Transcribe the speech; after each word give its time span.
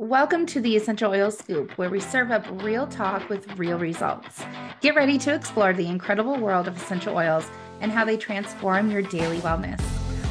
Welcome 0.00 0.46
to 0.46 0.62
the 0.62 0.76
Essential 0.76 1.12
Oil 1.12 1.30
Scoop, 1.30 1.76
where 1.76 1.90
we 1.90 2.00
serve 2.00 2.30
up 2.30 2.46
real 2.62 2.86
talk 2.86 3.28
with 3.28 3.58
real 3.58 3.78
results. 3.78 4.42
Get 4.80 4.94
ready 4.94 5.18
to 5.18 5.34
explore 5.34 5.74
the 5.74 5.86
incredible 5.86 6.38
world 6.38 6.66
of 6.66 6.74
essential 6.74 7.14
oils 7.14 7.46
and 7.82 7.92
how 7.92 8.06
they 8.06 8.16
transform 8.16 8.90
your 8.90 9.02
daily 9.02 9.40
wellness. 9.40 9.78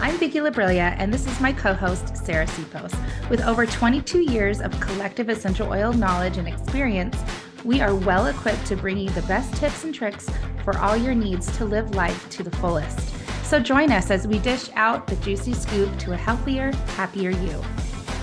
I'm 0.01 0.17
Vicki 0.17 0.39
Labrilla, 0.39 0.95
and 0.97 1.13
this 1.13 1.27
is 1.27 1.39
my 1.39 1.53
co 1.53 1.75
host, 1.75 2.17
Sarah 2.17 2.47
Sipos. 2.47 3.29
With 3.29 3.41
over 3.41 3.67
22 3.67 4.31
years 4.31 4.59
of 4.59 4.71
collective 4.79 5.29
essential 5.29 5.69
oil 5.69 5.93
knowledge 5.93 6.37
and 6.37 6.47
experience, 6.47 7.15
we 7.63 7.79
are 7.79 7.93
well 7.93 8.25
equipped 8.25 8.65
to 8.65 8.75
bring 8.75 8.97
you 8.97 9.11
the 9.11 9.21
best 9.27 9.53
tips 9.57 9.83
and 9.83 9.93
tricks 9.93 10.27
for 10.63 10.79
all 10.79 10.97
your 10.97 11.13
needs 11.13 11.55
to 11.59 11.65
live 11.65 11.93
life 11.93 12.27
to 12.31 12.41
the 12.41 12.57
fullest. 12.57 13.13
So 13.45 13.59
join 13.59 13.91
us 13.91 14.09
as 14.09 14.27
we 14.27 14.39
dish 14.39 14.71
out 14.73 15.05
the 15.05 15.15
juicy 15.17 15.53
scoop 15.53 15.95
to 15.99 16.13
a 16.13 16.17
healthier, 16.17 16.71
happier 16.95 17.29
you. 17.29 17.63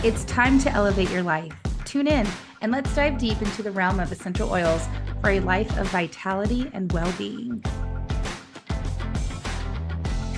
It's 0.04 0.24
time 0.26 0.58
to 0.60 0.70
elevate 0.72 1.10
your 1.10 1.22
life. 1.22 1.52
Tune 1.84 2.06
in 2.06 2.26
and 2.60 2.70
let's 2.70 2.94
dive 2.94 3.18
deep 3.18 3.40
into 3.40 3.62
the 3.62 3.70
realm 3.70 3.98
of 3.98 4.12
essential 4.12 4.50
oils 4.50 4.86
for 5.22 5.30
a 5.30 5.40
life 5.40 5.76
of 5.78 5.88
vitality 5.88 6.70
and 6.74 6.92
well 6.92 7.12
being. 7.16 7.64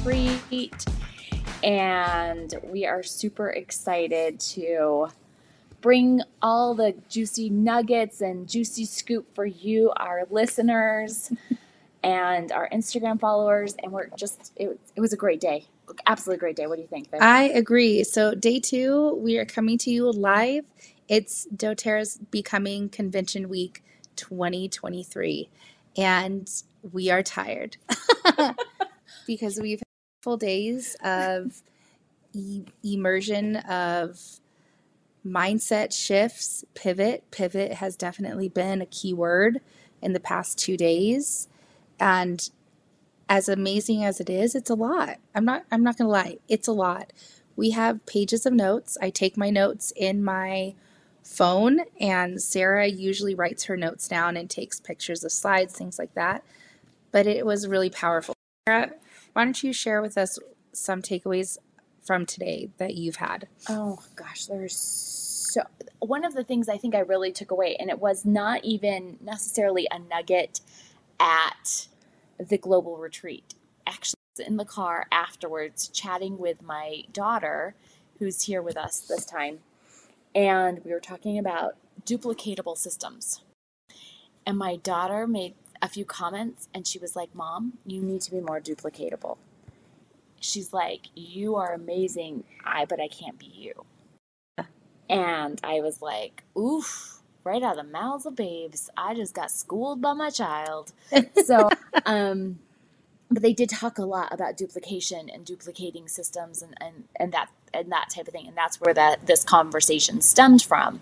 Treat, 0.03 0.87
and 1.65 2.55
we 2.63 2.87
are 2.87 3.03
super 3.03 3.51
excited 3.51 4.39
to 4.41 5.09
bring 5.81 6.23
all 6.41 6.75
the 6.75 6.95
juicy 7.09 7.51
nuggets 7.51 8.21
and 8.21 8.49
juicy 8.49 8.85
scoop 8.85 9.35
for 9.35 9.45
you, 9.45 9.93
our 9.97 10.25
listeners. 10.31 11.33
and 12.05 12.53
our 12.53 12.69
Instagram 12.71 13.19
followers, 13.19 13.75
and 13.83 13.91
we're 13.91 14.07
just 14.17 14.53
it, 14.55 14.79
it 14.95 15.01
was 15.01 15.13
a 15.13 15.17
great 15.17 15.41
day 15.41 15.67
absolutely 16.07 16.41
great 16.41 16.57
day. 16.57 16.67
What 16.67 16.77
do 16.77 16.83
you 16.83 16.89
think? 16.89 17.11
Babe? 17.11 17.21
I 17.23 17.45
agree. 17.45 18.05
So 18.05 18.35
day 18.35 18.61
two, 18.61 19.15
we 19.17 19.39
are 19.39 19.45
coming 19.45 19.79
to 19.79 19.91
you 19.91 20.11
live. 20.11 20.65
It's 21.09 21.47
doTERRA's 21.55 22.19
Becoming 22.31 22.89
Convention 22.91 23.49
Week 23.49 23.83
2023, 24.17 25.49
and 25.97 26.51
we 26.93 27.11
are 27.11 27.23
tired 27.23 27.79
because 29.27 29.59
we've 29.61 29.81
had 29.81 29.85
full 30.23 30.37
days 30.37 30.97
of 31.03 31.63
e- 32.35 32.65
immersion 32.83 33.57
of 33.57 34.21
mindset 35.27 35.93
shifts, 35.93 36.65
pivot. 36.75 37.31
Pivot 37.31 37.75
has 37.75 37.97
definitely 37.97 38.49
been 38.49 38.81
a 38.83 38.87
key 38.87 39.13
word 39.15 39.61
in 40.03 40.13
the 40.13 40.21
past 40.21 40.59
two 40.59 40.77
days. 40.77 41.49
And 42.01 42.49
as 43.29 43.49
amazing 43.49 44.05
as 44.05 44.21
it 44.21 44.31
is, 44.31 44.55
it's 44.55 44.71
a 44.71 44.75
lot. 44.75 45.19
I'm 45.35 45.45
not 45.45 45.65
I'm 45.71 45.83
not 45.83 45.99
going 45.99 46.07
to 46.07 46.13
lie. 46.13 46.39
It's 46.49 46.69
a 46.69 46.73
lot. 46.73 47.13
We 47.57 47.71
have 47.71 48.07
pages 48.07 48.47
of 48.47 48.53
notes. 48.53 48.97
I 49.01 49.11
take 49.11 49.37
my 49.37 49.51
notes 49.51 49.93
in 49.97 50.25
my 50.25 50.75
phone 51.23 51.81
and 52.01 52.41
Sarah 52.41 52.87
usually 52.87 53.35
writes 53.35 53.65
her 53.65 53.77
notes 53.77 54.09
down 54.09 54.37
and 54.37 54.49
takes 54.49 54.81
pictures 54.81 55.25
of 55.25 55.33
slides, 55.33 55.75
things 55.75 55.99
like 55.99 56.15
that. 56.15 56.43
But 57.11 57.27
it 57.27 57.45
was 57.45 57.69
really 57.69 57.91
powerful. 57.91 58.35
Sarah, 58.67 58.93
why 59.33 59.45
don't 59.45 59.63
you 59.63 59.73
share 59.73 60.01
with 60.01 60.17
us 60.17 60.39
some 60.73 61.03
takeaways 61.03 61.59
from 62.03 62.25
today 62.25 62.71
that 62.79 62.95
you've 62.95 63.17
had? 63.17 63.49
Oh 63.69 63.99
gosh, 64.17 64.47
there's 64.47 64.77
so 64.77 65.63
one 65.99 66.25
of 66.25 66.35
the 66.35 66.45
things 66.45 66.69
I 66.69 66.79
think 66.79 66.95
I 66.95 67.01
really 67.01 67.33
took 67.33 67.51
away 67.51 67.77
and 67.77 67.91
it 67.91 67.99
was 67.99 68.25
not 68.25 68.65
even 68.65 69.19
necessarily 69.21 69.87
a 69.91 69.99
nugget 69.99 70.61
at 71.21 71.89
the 72.39 72.59
global 72.59 72.97
retreat. 72.97 73.55
Actually, 73.87 74.15
in 74.47 74.57
the 74.57 74.65
car 74.65 75.07
afterwards, 75.11 75.89
chatting 75.89 76.39
with 76.39 76.63
my 76.63 77.03
daughter, 77.13 77.75
who's 78.19 78.43
here 78.43 78.63
with 78.63 78.77
us 78.77 79.01
this 79.01 79.25
time, 79.25 79.61
and 80.35 80.85
we 80.85 80.93
were 80.93 81.01
talking 81.01 81.39
about 81.39 81.77
duplicatable 82.05 82.77
systems. 82.77 83.43
And 84.47 84.57
my 84.57 84.77
daughter 84.77 85.27
made 85.27 85.55
a 85.83 85.89
few 85.89 86.05
comments, 86.05 86.69
and 86.73 86.87
she 86.87 86.99
was 86.99 87.17
like, 87.17 87.35
Mom, 87.35 87.75
you 87.87 88.03
need 88.03 88.21
to 88.23 88.31
be 88.31 88.41
more 88.41 88.61
duplicatable. 88.61 89.39
She's 90.41 90.73
like, 90.73 91.09
You 91.15 91.57
are 91.57 91.73
amazing, 91.75 92.45
I 92.65 92.85
but 92.85 93.01
I 93.01 93.09
can't 93.09 93.39
be 93.39 93.47
you. 93.47 93.85
And 95.09 95.61
I 95.65 95.81
was 95.81 96.03
like, 96.03 96.45
Oof 96.57 97.18
right 97.45 97.63
out 97.63 97.79
of 97.79 97.87
the 97.87 97.93
mouths 97.93 98.27
of 98.27 98.37
babes. 98.37 98.91
I 98.97 99.15
just 99.15 99.35
got 99.35 99.51
schooled 99.51 100.01
by 100.01 100.13
my 100.13 100.31
child. 100.31 100.93
So, 101.45 101.71
um, 102.05 102.59
but 103.31 103.43
they 103.43 103.53
did 103.53 103.71
talk 103.71 103.99
a 103.99 104.05
lot 104.05 104.33
about 104.33 104.57
duplication 104.57 105.31
and 105.31 105.45
duplicating 105.45 106.09
systems 106.09 106.63
and, 106.63 106.75
and, 106.81 107.05
and 107.17 107.33
that 107.33 107.49
and 107.73 107.91
that 107.93 108.11
type 108.15 108.27
of 108.27 108.33
thing. 108.33 108.47
And 108.49 108.57
that's 108.57 108.81
where 108.81 108.95
that 108.95 109.27
this 109.27 109.45
conversation 109.45 110.21
stemmed 110.21 110.63
from. 110.63 111.01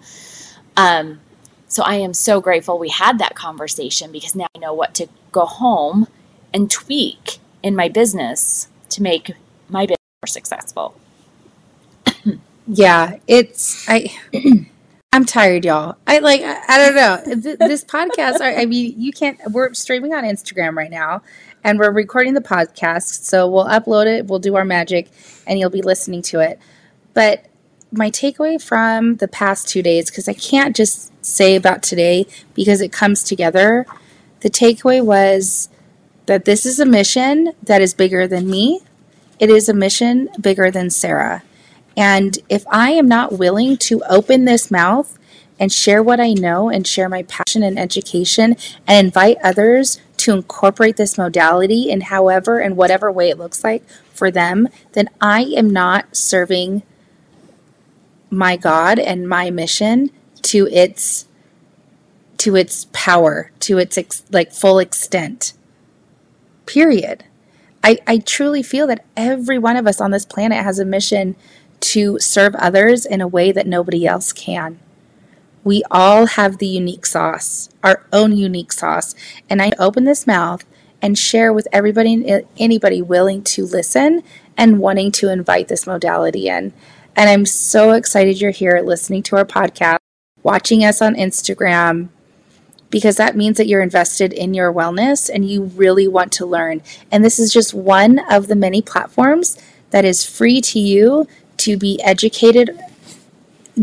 Um, 0.76 1.20
so 1.68 1.82
I 1.82 1.96
am 1.96 2.14
so 2.14 2.40
grateful 2.40 2.78
we 2.78 2.90
had 2.90 3.18
that 3.18 3.34
conversation 3.34 4.12
because 4.12 4.34
now 4.34 4.46
I 4.54 4.58
know 4.58 4.74
what 4.74 4.94
to 4.96 5.08
go 5.32 5.46
home 5.46 6.06
and 6.54 6.70
tweak 6.70 7.38
in 7.62 7.74
my 7.74 7.88
business 7.88 8.68
to 8.90 9.02
make 9.02 9.32
my 9.68 9.82
business 9.86 9.98
more 10.22 10.28
successful. 10.28 10.94
yeah, 12.66 13.16
it's 13.26 13.88
I 13.88 14.08
I'm 15.16 15.24
tired, 15.24 15.64
y'all. 15.64 15.96
I 16.06 16.18
like, 16.18 16.42
I, 16.42 16.60
I 16.68 16.76
don't 16.76 16.94
know. 16.94 17.56
this 17.66 17.82
podcast, 17.82 18.42
I, 18.42 18.56
I 18.56 18.66
mean, 18.66 19.00
you 19.00 19.12
can't, 19.12 19.40
we're 19.50 19.72
streaming 19.72 20.12
on 20.12 20.24
Instagram 20.24 20.76
right 20.76 20.90
now 20.90 21.22
and 21.64 21.78
we're 21.78 21.90
recording 21.90 22.34
the 22.34 22.42
podcast. 22.42 23.24
So 23.24 23.48
we'll 23.48 23.64
upload 23.64 24.04
it, 24.04 24.26
we'll 24.26 24.40
do 24.40 24.56
our 24.56 24.64
magic, 24.66 25.08
and 25.46 25.58
you'll 25.58 25.70
be 25.70 25.80
listening 25.80 26.20
to 26.24 26.40
it. 26.40 26.58
But 27.14 27.46
my 27.90 28.10
takeaway 28.10 28.62
from 28.62 29.16
the 29.16 29.26
past 29.26 29.70
two 29.70 29.82
days, 29.82 30.10
because 30.10 30.28
I 30.28 30.34
can't 30.34 30.76
just 30.76 31.10
say 31.24 31.56
about 31.56 31.82
today 31.82 32.26
because 32.52 32.82
it 32.82 32.92
comes 32.92 33.22
together, 33.22 33.86
the 34.40 34.50
takeaway 34.50 35.02
was 35.02 35.70
that 36.26 36.44
this 36.44 36.66
is 36.66 36.78
a 36.78 36.84
mission 36.84 37.54
that 37.62 37.80
is 37.80 37.94
bigger 37.94 38.26
than 38.26 38.50
me. 38.50 38.80
It 39.38 39.48
is 39.48 39.70
a 39.70 39.72
mission 39.72 40.28
bigger 40.38 40.70
than 40.70 40.90
Sarah. 40.90 41.42
And 41.96 42.38
if 42.48 42.64
I 42.68 42.90
am 42.90 43.08
not 43.08 43.38
willing 43.38 43.76
to 43.78 44.02
open 44.08 44.44
this 44.44 44.70
mouth 44.70 45.18
and 45.58 45.72
share 45.72 46.02
what 46.02 46.20
I 46.20 46.32
know 46.32 46.68
and 46.68 46.86
share 46.86 47.08
my 47.08 47.22
passion 47.22 47.62
and 47.62 47.78
education 47.78 48.56
and 48.86 49.06
invite 49.06 49.38
others 49.42 50.00
to 50.18 50.32
incorporate 50.32 50.96
this 50.96 51.16
modality 51.16 51.90
in 51.90 52.02
however 52.02 52.60
and 52.60 52.76
whatever 52.76 53.10
way 53.10 53.30
it 53.30 53.38
looks 53.38 53.64
like 53.64 53.86
for 54.12 54.30
them, 54.30 54.68
then 54.92 55.08
I 55.20 55.42
am 55.56 55.70
not 55.70 56.16
serving 56.16 56.82
my 58.30 58.56
God 58.56 58.98
and 58.98 59.28
my 59.28 59.50
mission 59.50 60.10
to 60.42 60.66
its 60.66 61.26
to 62.38 62.54
its 62.54 62.86
power, 62.92 63.50
to 63.60 63.78
its 63.78 63.96
ex- 63.96 64.22
like 64.30 64.52
full 64.52 64.78
extent. 64.78 65.54
Period. 66.66 67.24
I, 67.82 67.98
I 68.06 68.18
truly 68.18 68.62
feel 68.62 68.86
that 68.88 69.04
every 69.16 69.58
one 69.58 69.76
of 69.76 69.86
us 69.86 70.00
on 70.00 70.10
this 70.10 70.26
planet 70.26 70.62
has 70.62 70.78
a 70.78 70.84
mission 70.84 71.34
to 71.86 72.18
serve 72.18 72.54
others 72.56 73.06
in 73.06 73.20
a 73.20 73.28
way 73.28 73.52
that 73.52 73.66
nobody 73.66 74.06
else 74.06 74.32
can. 74.32 74.78
We 75.64 75.82
all 75.90 76.26
have 76.26 76.58
the 76.58 76.66
unique 76.66 77.06
sauce, 77.06 77.68
our 77.82 78.06
own 78.12 78.36
unique 78.36 78.72
sauce. 78.72 79.14
And 79.50 79.60
I 79.60 79.72
open 79.78 80.04
this 80.04 80.26
mouth 80.26 80.64
and 81.02 81.18
share 81.18 81.52
with 81.52 81.68
everybody 81.72 82.44
anybody 82.58 83.02
willing 83.02 83.42
to 83.42 83.64
listen 83.64 84.22
and 84.56 84.78
wanting 84.78 85.12
to 85.12 85.30
invite 85.30 85.68
this 85.68 85.86
modality 85.86 86.48
in. 86.48 86.72
And 87.14 87.30
I'm 87.30 87.46
so 87.46 87.92
excited 87.92 88.40
you're 88.40 88.50
here 88.50 88.80
listening 88.80 89.22
to 89.24 89.36
our 89.36 89.44
podcast, 89.44 89.98
watching 90.42 90.84
us 90.84 91.02
on 91.02 91.14
Instagram, 91.14 92.08
because 92.90 93.16
that 93.16 93.36
means 93.36 93.56
that 93.56 93.66
you're 93.66 93.82
invested 93.82 94.32
in 94.32 94.54
your 94.54 94.72
wellness 94.72 95.28
and 95.32 95.48
you 95.48 95.64
really 95.64 96.06
want 96.06 96.32
to 96.32 96.46
learn. 96.46 96.82
And 97.10 97.24
this 97.24 97.38
is 97.38 97.52
just 97.52 97.74
one 97.74 98.20
of 98.30 98.46
the 98.46 98.56
many 98.56 98.82
platforms 98.82 99.58
that 99.90 100.04
is 100.04 100.24
free 100.24 100.60
to 100.60 100.78
you 100.78 101.26
to 101.66 101.76
be 101.76 102.00
educated 102.02 102.78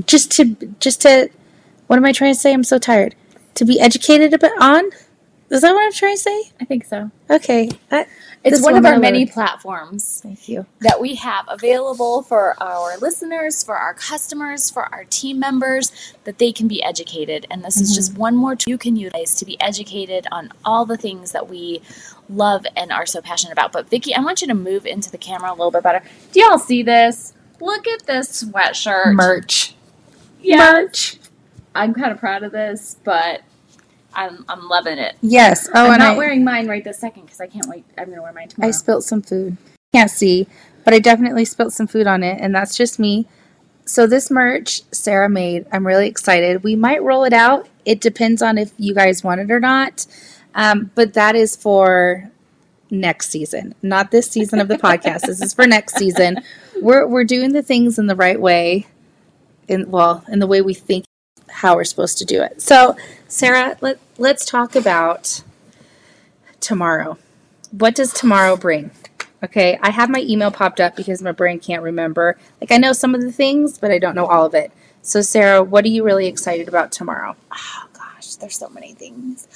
just 0.05 0.31
to 0.31 0.55
just 0.79 1.01
to 1.01 1.29
what 1.87 1.97
am 1.97 2.05
I 2.05 2.13
trying 2.13 2.33
to 2.33 2.39
say? 2.39 2.53
I'm 2.53 2.63
so 2.63 2.79
tired. 2.79 3.13
To 3.55 3.65
be 3.65 3.79
educated 3.79 4.33
about 4.33 4.59
on? 4.61 4.89
Is 5.49 5.61
that 5.61 5.73
what 5.73 5.85
I'm 5.85 5.91
trying 5.91 6.15
to 6.15 6.21
say? 6.21 6.51
I 6.59 6.65
think 6.65 6.85
so. 6.85 7.11
Okay. 7.29 7.69
That, 7.89 8.07
it's 8.43 8.63
one 8.63 8.75
of 8.75 8.85
our 8.85 8.97
many 8.97 9.25
platforms. 9.27 10.21
Thank 10.23 10.49
you. 10.49 10.65
That 10.79 10.99
we 10.99 11.15
have 11.15 11.45
available 11.47 12.23
for 12.23 12.55
our 12.63 12.97
listeners, 12.97 13.63
for 13.63 13.75
our 13.75 13.93
customers, 13.93 14.71
for 14.71 14.91
our 14.93 15.03
team 15.03 15.39
members, 15.39 15.91
that 16.23 16.39
they 16.39 16.51
can 16.51 16.67
be 16.67 16.81
educated. 16.81 17.45
And 17.51 17.63
this 17.63 17.75
mm-hmm. 17.75 17.83
is 17.83 17.95
just 17.95 18.17
one 18.17 18.35
more 18.35 18.55
tool 18.55 18.71
you 18.71 18.77
can 18.79 18.95
utilize 18.95 19.35
to 19.35 19.45
be 19.45 19.59
educated 19.61 20.25
on 20.31 20.51
all 20.65 20.85
the 20.85 20.97
things 20.97 21.33
that 21.33 21.47
we 21.47 21.81
love 22.29 22.65
and 22.75 22.91
are 22.91 23.05
so 23.05 23.21
passionate 23.21 23.53
about. 23.53 23.71
But 23.71 23.89
Vicki, 23.89 24.15
I 24.15 24.21
want 24.21 24.41
you 24.41 24.47
to 24.47 24.55
move 24.55 24.87
into 24.87 25.11
the 25.11 25.19
camera 25.19 25.51
a 25.51 25.55
little 25.55 25.71
bit 25.71 25.83
better. 25.83 26.01
Do 26.31 26.39
y'all 26.39 26.57
see 26.57 26.81
this? 26.81 27.33
Look 27.63 27.87
at 27.87 28.05
this 28.05 28.43
sweatshirt. 28.43 29.13
Merch. 29.13 29.75
Yes. 30.41 30.73
Merch. 30.73 31.17
I'm 31.73 31.93
kind 31.93 32.11
of 32.11 32.19
proud 32.19 32.43
of 32.43 32.51
this, 32.51 32.97
but 33.03 33.41
I'm, 34.13 34.45
I'm 34.49 34.67
loving 34.67 34.97
it. 34.99 35.15
Yes. 35.21 35.69
Oh, 35.73 35.89
I'm 35.89 35.97
not 35.99 36.15
I, 36.15 36.17
wearing 36.17 36.43
mine 36.43 36.67
right 36.67 36.83
this 36.83 36.99
second 36.99 37.23
because 37.23 37.39
I 37.39 37.47
can't 37.47 37.67
wait. 37.67 37.85
I'm 37.97 38.05
going 38.05 38.17
to 38.17 38.21
wear 38.21 38.33
mine 38.33 38.49
tomorrow. 38.49 38.67
I 38.67 38.71
spilt 38.71 39.03
some 39.03 39.21
food. 39.21 39.57
Can't 39.93 40.11
see, 40.11 40.47
but 40.83 40.93
I 40.93 40.99
definitely 40.99 41.45
spilt 41.45 41.71
some 41.71 41.87
food 41.87 42.05
on 42.05 42.21
it, 42.23 42.39
and 42.41 42.53
that's 42.53 42.75
just 42.75 42.99
me. 42.99 43.27
so 43.85 44.07
this 44.07 44.29
merch 44.31 44.81
Sarah 44.91 45.29
made, 45.29 45.65
I'm 45.71 45.85
really 45.85 46.07
excited. 46.07 46.63
We 46.63 46.75
might 46.75 47.03
roll 47.03 47.23
it 47.23 47.33
out. 47.33 47.67
It 47.85 48.01
depends 48.01 48.41
on 48.41 48.57
if 48.57 48.73
you 48.77 48.93
guys 48.93 49.23
want 49.23 49.41
it 49.41 49.51
or 49.51 49.59
not. 49.59 50.05
Um, 50.55 50.91
but 50.95 51.13
that 51.13 51.35
is 51.35 51.55
for 51.55 52.29
next 52.89 53.29
season, 53.29 53.73
not 53.81 54.11
this 54.11 54.29
season 54.29 54.59
of 54.59 54.67
the 54.67 54.77
podcast. 54.89 55.21
This 55.21 55.41
is 55.41 55.53
for 55.53 55.65
next 55.65 55.95
season. 55.95 56.43
We're 56.83 57.07
we're 57.07 57.23
doing 57.23 57.53
the 57.53 57.63
things 57.63 57.97
in 57.97 58.07
the 58.07 58.15
right 58.15 58.39
way, 58.39 58.87
in 59.69 59.89
well, 59.89 60.25
in 60.27 60.39
the 60.39 60.47
way 60.47 60.61
we 60.61 60.73
think 60.73 61.05
how 61.49 61.77
we're 61.77 61.85
supposed 61.85 62.17
to 62.17 62.25
do 62.25 62.41
it. 62.43 62.61
So, 62.61 62.97
Sarah, 63.29 63.77
let 63.79 63.99
let's 64.17 64.43
talk 64.43 64.75
about 64.75 65.43
tomorrow. 66.59 67.17
What 67.71 67.95
does 67.95 68.11
tomorrow 68.11 68.57
bring? 68.57 68.91
Okay, 69.41 69.79
I 69.81 69.91
have 69.91 70.09
my 70.09 70.19
email 70.19 70.51
popped 70.51 70.81
up 70.81 70.97
because 70.97 71.21
my 71.21 71.31
brain 71.31 71.61
can't 71.61 71.81
remember. 71.81 72.37
Like 72.59 72.73
I 72.73 72.77
know 72.77 72.91
some 72.91 73.15
of 73.15 73.21
the 73.21 73.31
things, 73.31 73.77
but 73.77 73.89
I 73.89 73.97
don't 73.97 74.15
know 74.15 74.25
all 74.25 74.45
of 74.45 74.53
it. 74.53 74.69
So, 75.01 75.21
Sarah, 75.21 75.63
what 75.63 75.85
are 75.85 75.89
you 75.89 76.03
really 76.03 76.27
excited 76.27 76.67
about 76.67 76.91
tomorrow? 76.91 77.37
Oh 77.49 77.87
gosh, 77.93 78.35
there's 78.35 78.57
so 78.57 78.67
many 78.67 78.93
things. 78.93 79.47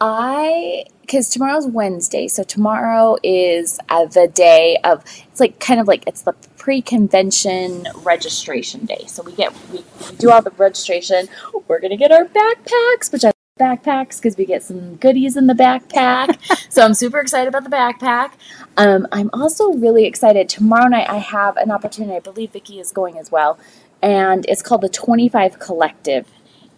I 0.00 0.84
because 1.00 1.30
tomorrow's 1.30 1.66
Wednesday, 1.66 2.28
so 2.28 2.42
tomorrow 2.42 3.16
is 3.22 3.78
uh, 3.88 4.06
the 4.06 4.28
day 4.28 4.78
of. 4.84 5.04
It's 5.30 5.40
like 5.40 5.58
kind 5.60 5.80
of 5.80 5.88
like 5.88 6.04
it's 6.06 6.22
the 6.22 6.34
pre-convention 6.56 7.88
registration 8.02 8.84
day. 8.86 9.04
So 9.06 9.22
we 9.22 9.32
get 9.32 9.52
we, 9.72 9.84
we 10.10 10.16
do 10.16 10.30
all 10.30 10.42
the 10.42 10.50
registration. 10.52 11.28
We're 11.66 11.80
gonna 11.80 11.96
get 11.96 12.12
our 12.12 12.24
backpacks, 12.26 13.12
which 13.12 13.24
I 13.24 13.32
backpacks 13.58 14.16
because 14.16 14.36
we 14.36 14.46
get 14.46 14.62
some 14.62 14.96
goodies 14.96 15.36
in 15.36 15.46
the 15.48 15.54
backpack. 15.54 16.38
so 16.72 16.82
I'm 16.84 16.94
super 16.94 17.18
excited 17.18 17.48
about 17.48 17.64
the 17.64 17.70
backpack. 17.70 18.32
Um, 18.76 19.06
I'm 19.12 19.30
also 19.32 19.72
really 19.72 20.04
excited. 20.04 20.48
Tomorrow 20.48 20.88
night 20.88 21.10
I 21.10 21.18
have 21.18 21.56
an 21.56 21.70
opportunity. 21.70 22.14
I 22.16 22.20
believe 22.20 22.52
Vicki 22.52 22.78
is 22.78 22.92
going 22.92 23.18
as 23.18 23.32
well, 23.32 23.58
and 24.02 24.46
it's 24.48 24.62
called 24.62 24.82
the 24.82 24.88
25 24.88 25.58
Collective. 25.58 26.26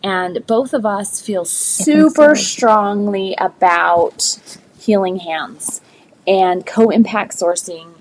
And 0.02 0.46
both 0.46 0.72
of 0.72 0.86
us 0.86 1.20
feel 1.20 1.44
super 1.44 2.34
so. 2.34 2.42
strongly 2.42 3.34
about 3.38 4.38
healing 4.78 5.16
hands 5.18 5.80
and 6.26 6.64
co-impact 6.64 7.32
sourcing 7.32 7.94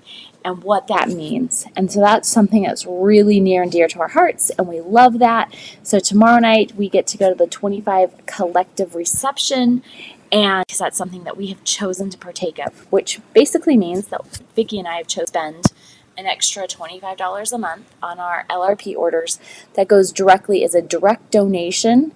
and 0.44 0.62
what 0.62 0.86
that 0.86 1.08
means. 1.08 1.66
And 1.76 1.92
so 1.92 2.00
that's 2.00 2.28
something 2.28 2.62
that's 2.62 2.86
really 2.86 3.40
near 3.40 3.62
and 3.62 3.70
dear 3.70 3.88
to 3.88 4.00
our 4.00 4.08
hearts, 4.08 4.50
and 4.50 4.66
we 4.66 4.80
love 4.80 5.18
that. 5.18 5.54
So 5.82 5.98
tomorrow 5.98 6.38
night 6.38 6.74
we 6.76 6.88
get 6.88 7.06
to 7.08 7.18
go 7.18 7.28
to 7.28 7.34
the 7.34 7.46
25 7.46 8.26
collective 8.26 8.94
reception, 8.94 9.82
and 10.32 10.64
because 10.66 10.78
that's 10.78 10.96
something 10.96 11.24
that 11.24 11.36
we 11.36 11.48
have 11.48 11.62
chosen 11.64 12.08
to 12.10 12.16
partake 12.18 12.58
of, 12.58 12.90
which 12.90 13.20
basically 13.34 13.76
means 13.76 14.06
that 14.06 14.40
Vicki 14.56 14.78
and 14.78 14.88
I 14.88 14.96
have 14.96 15.08
chosen 15.08 15.26
to 15.26 15.26
spend 15.26 15.64
an 16.20 16.26
extra 16.26 16.68
$25 16.68 17.52
a 17.52 17.58
month 17.58 17.94
on 18.02 18.20
our 18.20 18.44
LRP 18.48 18.94
orders 18.94 19.40
that 19.74 19.88
goes 19.88 20.12
directly 20.12 20.62
as 20.62 20.74
a 20.74 20.82
direct 20.82 21.30
donation 21.30 22.12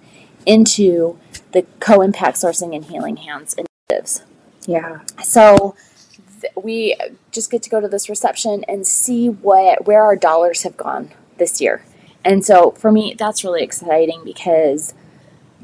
into 0.46 1.18
the 1.52 1.66
co-impact 1.80 2.36
sourcing 2.36 2.76
and 2.76 2.84
healing 2.84 3.16
hands 3.16 3.54
initiatives. 3.54 4.22
Yeah. 4.66 5.00
So 5.22 5.74
we 6.54 6.96
just 7.32 7.50
get 7.50 7.62
to 7.62 7.70
go 7.70 7.80
to 7.80 7.88
this 7.88 8.08
reception 8.10 8.64
and 8.68 8.86
see 8.86 9.28
what 9.28 9.86
where 9.86 10.02
our 10.02 10.16
dollars 10.16 10.62
have 10.62 10.76
gone 10.76 11.10
this 11.38 11.60
year. 11.60 11.82
And 12.24 12.44
so 12.44 12.72
for 12.72 12.92
me, 12.92 13.14
that's 13.18 13.42
really 13.42 13.62
exciting 13.62 14.22
because 14.24 14.94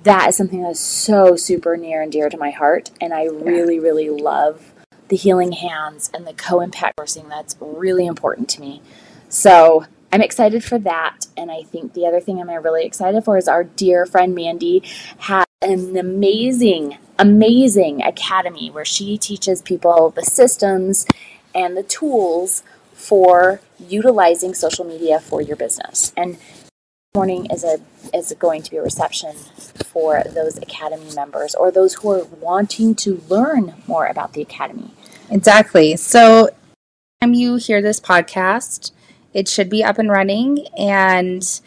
that 0.03 0.29
is 0.29 0.37
something 0.37 0.63
that's 0.63 0.81
so 0.81 1.37
super 1.37 1.77
near 1.77 2.03
and 2.03 2.11
dear 2.11 2.31
to 2.31 2.39
my 2.39 2.51
heart. 2.51 2.91
And 3.01 3.13
I 3.13 3.25
really, 3.25 3.79
really 3.79 4.09
love 4.09 4.73
the 5.11 5.17
healing 5.17 5.53
hands 5.53 6.11
and 6.15 6.27
the 6.27 6.33
co 6.33 6.61
impact 6.61 6.99
sourcing. 6.99 7.29
That's 7.29 7.57
really 7.61 8.07
important 8.07 8.49
to 8.51 8.61
me. 8.61 8.81
So 9.29 9.85
I'm 10.13 10.23
excited 10.23 10.65
for 10.65 10.79
that. 10.79 11.27
And 11.37 11.51
I 11.51 11.63
think 11.63 11.93
the 11.93 12.07
other 12.07 12.21
thing 12.21 12.41
I'm 12.41 12.49
really 12.49 12.85
excited 12.85 13.23
for 13.25 13.37
is 13.37 13.47
our 13.47 13.65
dear 13.65 14.07
friend 14.07 14.35
Mandy 14.35 14.83
has 15.19 15.45
an 15.61 15.97
amazing, 15.97 16.97
amazing 17.19 18.03
academy 18.03 18.71
where 18.71 18.85
she 18.85 19.19
teaches 19.19 19.61
people 19.61 20.11
the 20.11 20.25
systems 20.25 21.07
and 21.55 21.77
the 21.77 21.83
tools 21.83 22.63
for 22.95 23.61
utilizing 23.79 24.55
social 24.55 24.85
media 24.85 25.21
for 25.21 25.43
your 25.43 25.57
business. 25.57 26.13
And 26.17 26.39
morning 27.15 27.47
is 27.47 27.65
a 27.65 27.81
is 28.15 28.33
going 28.39 28.63
to 28.63 28.71
be 28.71 28.77
a 28.77 28.83
reception 28.83 29.35
for 29.85 30.23
those 30.33 30.57
academy 30.59 31.13
members 31.13 31.57
or 31.57 31.73
those 31.73 31.95
who 31.95 32.13
are 32.13 32.25
wanting 32.25 32.95
to 32.95 33.21
learn 33.29 33.75
more 33.89 34.07
about 34.07 34.33
the 34.33 34.41
academy. 34.41 34.93
Exactly. 35.31 35.97
So, 35.97 36.51
time 37.21 37.35
you 37.35 37.57
hear 37.57 37.81
this 37.81 38.01
podcast, 38.01 38.93
it 39.33 39.49
should 39.49 39.71
be 39.71 39.85
up 39.85 39.99
and 39.99 40.11
running 40.11 40.67
and 40.77 41.61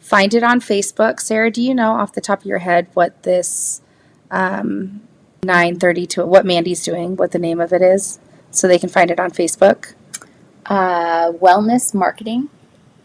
find 0.00 0.34
it 0.34 0.42
on 0.42 0.60
Facebook. 0.60 1.20
Sarah, 1.20 1.50
do 1.50 1.62
you 1.62 1.74
know 1.74 1.92
off 1.92 2.12
the 2.12 2.20
top 2.20 2.40
of 2.40 2.46
your 2.46 2.58
head 2.58 2.88
what 2.94 3.22
this 3.22 3.82
um, 4.30 5.02
9:30 5.42 6.08
to 6.10 6.26
what 6.26 6.44
Mandy's 6.44 6.82
doing, 6.82 7.16
what 7.16 7.32
the 7.32 7.38
name 7.38 7.60
of 7.60 7.72
it 7.72 7.82
is, 7.82 8.18
so 8.50 8.66
they 8.66 8.78
can 8.78 8.88
find 8.88 9.10
it 9.10 9.20
on 9.20 9.30
Facebook? 9.30 9.94
Uh, 10.66 11.30
wellness 11.32 11.94
marketing 11.94 12.48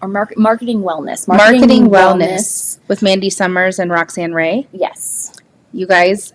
or 0.01 0.07
mar- 0.07 0.31
marketing 0.35 0.81
wellness. 0.81 1.27
Marketing, 1.27 1.59
marketing 1.59 1.89
wellness. 1.89 2.27
wellness 2.27 2.79
with 2.87 3.01
Mandy 3.01 3.29
Summers 3.29 3.79
and 3.79 3.91
Roxanne 3.91 4.33
Ray. 4.33 4.67
Yes. 4.71 5.33
You 5.71 5.85
guys, 5.87 6.33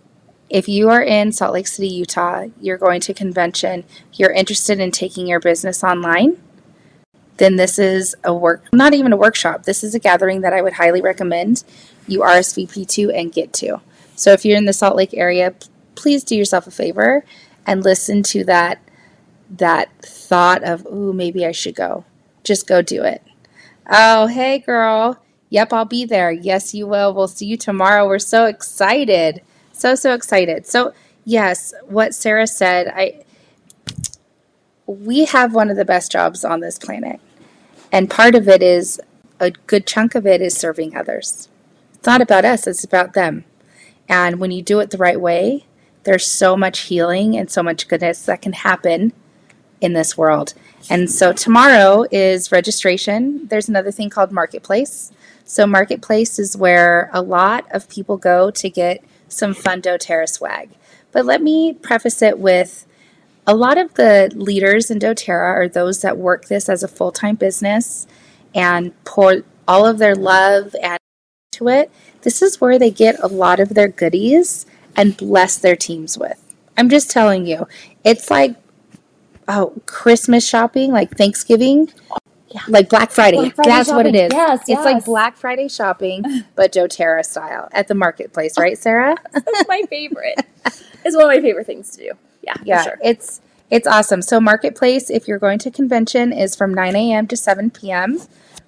if 0.48 0.68
you 0.68 0.88
are 0.90 1.02
in 1.02 1.32
Salt 1.32 1.54
Lake 1.54 1.66
City, 1.66 1.88
Utah, 1.88 2.46
you're 2.60 2.78
going 2.78 3.00
to 3.00 3.14
convention, 3.14 3.84
you're 4.12 4.32
interested 4.32 4.78
in 4.80 4.90
taking 4.90 5.26
your 5.26 5.40
business 5.40 5.82
online, 5.82 6.40
then 7.38 7.56
this 7.56 7.78
is 7.78 8.14
a 8.24 8.32
work, 8.32 8.64
not 8.72 8.94
even 8.94 9.12
a 9.12 9.16
workshop. 9.16 9.64
This 9.64 9.84
is 9.84 9.94
a 9.94 9.98
gathering 9.98 10.40
that 10.40 10.52
I 10.52 10.62
would 10.62 10.74
highly 10.74 11.02
recommend 11.02 11.64
you 12.06 12.20
RSVP 12.20 12.88
to 12.88 13.10
and 13.10 13.32
get 13.32 13.52
to. 13.54 13.80
So 14.14 14.32
if 14.32 14.44
you're 14.44 14.56
in 14.56 14.64
the 14.64 14.72
Salt 14.72 14.96
Lake 14.96 15.12
area, 15.12 15.54
please 15.94 16.24
do 16.24 16.36
yourself 16.36 16.66
a 16.66 16.70
favor 16.70 17.24
and 17.66 17.84
listen 17.84 18.22
to 18.22 18.44
that 18.44 18.80
that 19.48 19.88
thought 20.02 20.64
of, 20.64 20.86
"Ooh, 20.86 21.12
maybe 21.12 21.46
I 21.46 21.52
should 21.52 21.74
go." 21.74 22.04
Just 22.42 22.66
go 22.66 22.82
do 22.82 23.02
it. 23.02 23.22
Oh, 23.90 24.26
hey 24.26 24.58
girl. 24.58 25.18
Yep, 25.50 25.72
I'll 25.72 25.84
be 25.84 26.04
there. 26.04 26.32
Yes, 26.32 26.74
you 26.74 26.86
will. 26.86 27.12
We'll 27.12 27.28
see 27.28 27.46
you 27.46 27.56
tomorrow. 27.56 28.06
We're 28.06 28.18
so 28.18 28.46
excited. 28.46 29.42
So 29.76 29.94
so 29.94 30.14
excited. 30.14 30.66
So, 30.66 30.94
yes, 31.26 31.74
what 31.86 32.14
Sarah 32.14 32.46
said, 32.46 32.88
I 32.88 33.22
we 34.86 35.26
have 35.26 35.52
one 35.52 35.68
of 35.68 35.76
the 35.76 35.84
best 35.84 36.10
jobs 36.10 36.44
on 36.44 36.60
this 36.60 36.78
planet. 36.78 37.20
And 37.92 38.08
part 38.08 38.34
of 38.34 38.48
it 38.48 38.62
is 38.62 39.00
a 39.38 39.50
good 39.50 39.86
chunk 39.86 40.14
of 40.14 40.26
it 40.26 40.40
is 40.40 40.56
serving 40.56 40.96
others. 40.96 41.48
It's 41.94 42.06
not 42.06 42.22
about 42.22 42.44
us, 42.46 42.66
it's 42.66 42.84
about 42.84 43.12
them. 43.12 43.44
And 44.08 44.40
when 44.40 44.50
you 44.50 44.62
do 44.62 44.80
it 44.80 44.90
the 44.90 44.98
right 44.98 45.20
way, 45.20 45.66
there's 46.04 46.26
so 46.26 46.56
much 46.56 46.82
healing 46.82 47.36
and 47.36 47.50
so 47.50 47.62
much 47.62 47.86
goodness 47.86 48.24
that 48.24 48.40
can 48.40 48.54
happen 48.54 49.12
in 49.82 49.92
this 49.92 50.16
world. 50.16 50.54
And 50.88 51.10
so 51.10 51.32
tomorrow 51.34 52.06
is 52.10 52.50
registration. 52.50 53.46
There's 53.48 53.68
another 53.68 53.90
thing 53.90 54.08
called 54.08 54.32
Marketplace. 54.32 55.12
So, 55.44 55.66
Marketplace 55.66 56.40
is 56.40 56.56
where 56.56 57.08
a 57.12 57.22
lot 57.22 57.66
of 57.70 57.88
people 57.88 58.16
go 58.16 58.50
to 58.50 58.70
get 58.70 59.04
some 59.28 59.54
fun 59.54 59.82
doTERRA 59.82 60.28
swag. 60.28 60.70
But 61.12 61.24
let 61.24 61.42
me 61.42 61.72
preface 61.72 62.22
it 62.22 62.38
with 62.38 62.86
a 63.46 63.54
lot 63.54 63.78
of 63.78 63.94
the 63.94 64.30
leaders 64.34 64.90
in 64.90 64.98
doTERRA 64.98 65.54
are 65.54 65.68
those 65.68 66.02
that 66.02 66.18
work 66.18 66.46
this 66.46 66.68
as 66.68 66.82
a 66.82 66.88
full 66.88 67.12
time 67.12 67.36
business 67.36 68.06
and 68.54 68.92
pour 69.04 69.42
all 69.68 69.86
of 69.86 69.98
their 69.98 70.14
love 70.14 70.74
and 70.82 70.98
to 71.52 71.68
it. 71.68 71.90
This 72.22 72.42
is 72.42 72.60
where 72.60 72.78
they 72.78 72.90
get 72.90 73.18
a 73.22 73.28
lot 73.28 73.60
of 73.60 73.70
their 73.70 73.88
goodies 73.88 74.66
and 74.96 75.16
bless 75.16 75.56
their 75.56 75.76
teams 75.76 76.18
with. 76.18 76.42
I'm 76.76 76.88
just 76.88 77.10
telling 77.10 77.46
you, 77.46 77.66
it's 78.04 78.30
like 78.30 78.56
oh 79.48 79.74
Christmas 79.86 80.46
shopping, 80.46 80.92
like 80.92 81.16
Thanksgiving. 81.16 81.92
Yeah. 82.56 82.62
Like 82.68 82.88
Black 82.88 83.10
Friday. 83.10 83.36
Black 83.36 83.54
Friday 83.54 83.70
That's 83.70 83.88
shopping. 83.88 83.96
what 83.96 84.06
it 84.06 84.14
is. 84.14 84.32
Yes, 84.32 84.60
it's 84.60 84.68
yes. 84.70 84.84
like 84.84 85.04
Black 85.04 85.36
Friday 85.36 85.68
shopping, 85.68 86.24
but 86.54 86.72
doTERRA 86.72 87.22
style 87.26 87.68
at 87.72 87.86
the 87.86 87.94
marketplace, 87.94 88.58
right, 88.58 88.78
Sarah? 88.78 89.14
That's 89.32 89.68
my 89.68 89.82
favorite. 89.90 90.40
it's 91.04 91.14
one 91.14 91.24
of 91.24 91.28
my 91.28 91.40
favorite 91.42 91.66
things 91.66 91.90
to 91.90 91.98
do. 91.98 92.12
Yeah, 92.40 92.54
yeah, 92.64 92.82
sure. 92.82 92.98
it's 93.04 93.42
it's 93.70 93.86
awesome. 93.86 94.22
So 94.22 94.40
marketplace, 94.40 95.10
if 95.10 95.28
you're 95.28 95.38
going 95.38 95.58
to 95.60 95.70
convention, 95.70 96.32
is 96.32 96.56
from 96.56 96.72
9 96.72 96.96
a.m. 96.96 97.26
to 97.26 97.36
7 97.36 97.70
p.m. 97.70 98.20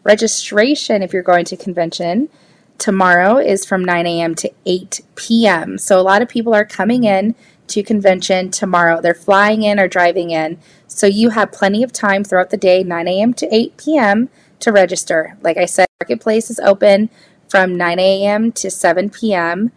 Registration, 0.05 1.03
if 1.03 1.15
you're 1.15 1.23
going 1.23 1.47
to 1.47 1.57
convention, 1.57 2.29
tomorrow 2.77 3.39
is 3.39 3.65
from 3.65 3.83
9 3.83 4.07
a.m. 4.07 4.35
to 4.35 4.53
8 4.67 5.01
p.m. 5.15 5.79
So 5.79 5.99
a 5.99 6.03
lot 6.03 6.21
of 6.21 6.29
people 6.29 6.53
are 6.53 6.65
coming 6.67 7.05
in 7.05 7.35
to 7.69 7.83
convention 7.83 8.51
tomorrow. 8.51 9.01
They're 9.01 9.15
flying 9.15 9.63
in 9.63 9.79
or 9.79 9.89
driving 9.89 10.31
in. 10.31 10.59
So 10.87 11.07
you 11.07 11.31
have 11.31 11.53
plenty 11.53 11.83
of 11.83 11.93
time 11.93 12.25
throughout 12.25 12.51
the 12.51 12.57
day, 12.57 12.83
9 12.83 13.09
a.m. 13.09 13.35
to 13.35 13.55
8 13.55 13.77
p.m. 13.77 14.29
to 14.61 14.73
register. 14.73 15.37
Like 15.43 15.57
I 15.57 15.67
said, 15.67 15.87
marketplace 16.01 16.51
is 16.51 16.61
open 16.61 17.11
from 17.49 17.77
9 17.77 17.99
a.m. 17.99 18.53
to 18.53 18.71
7 18.71 19.11
p.m. 19.11 19.73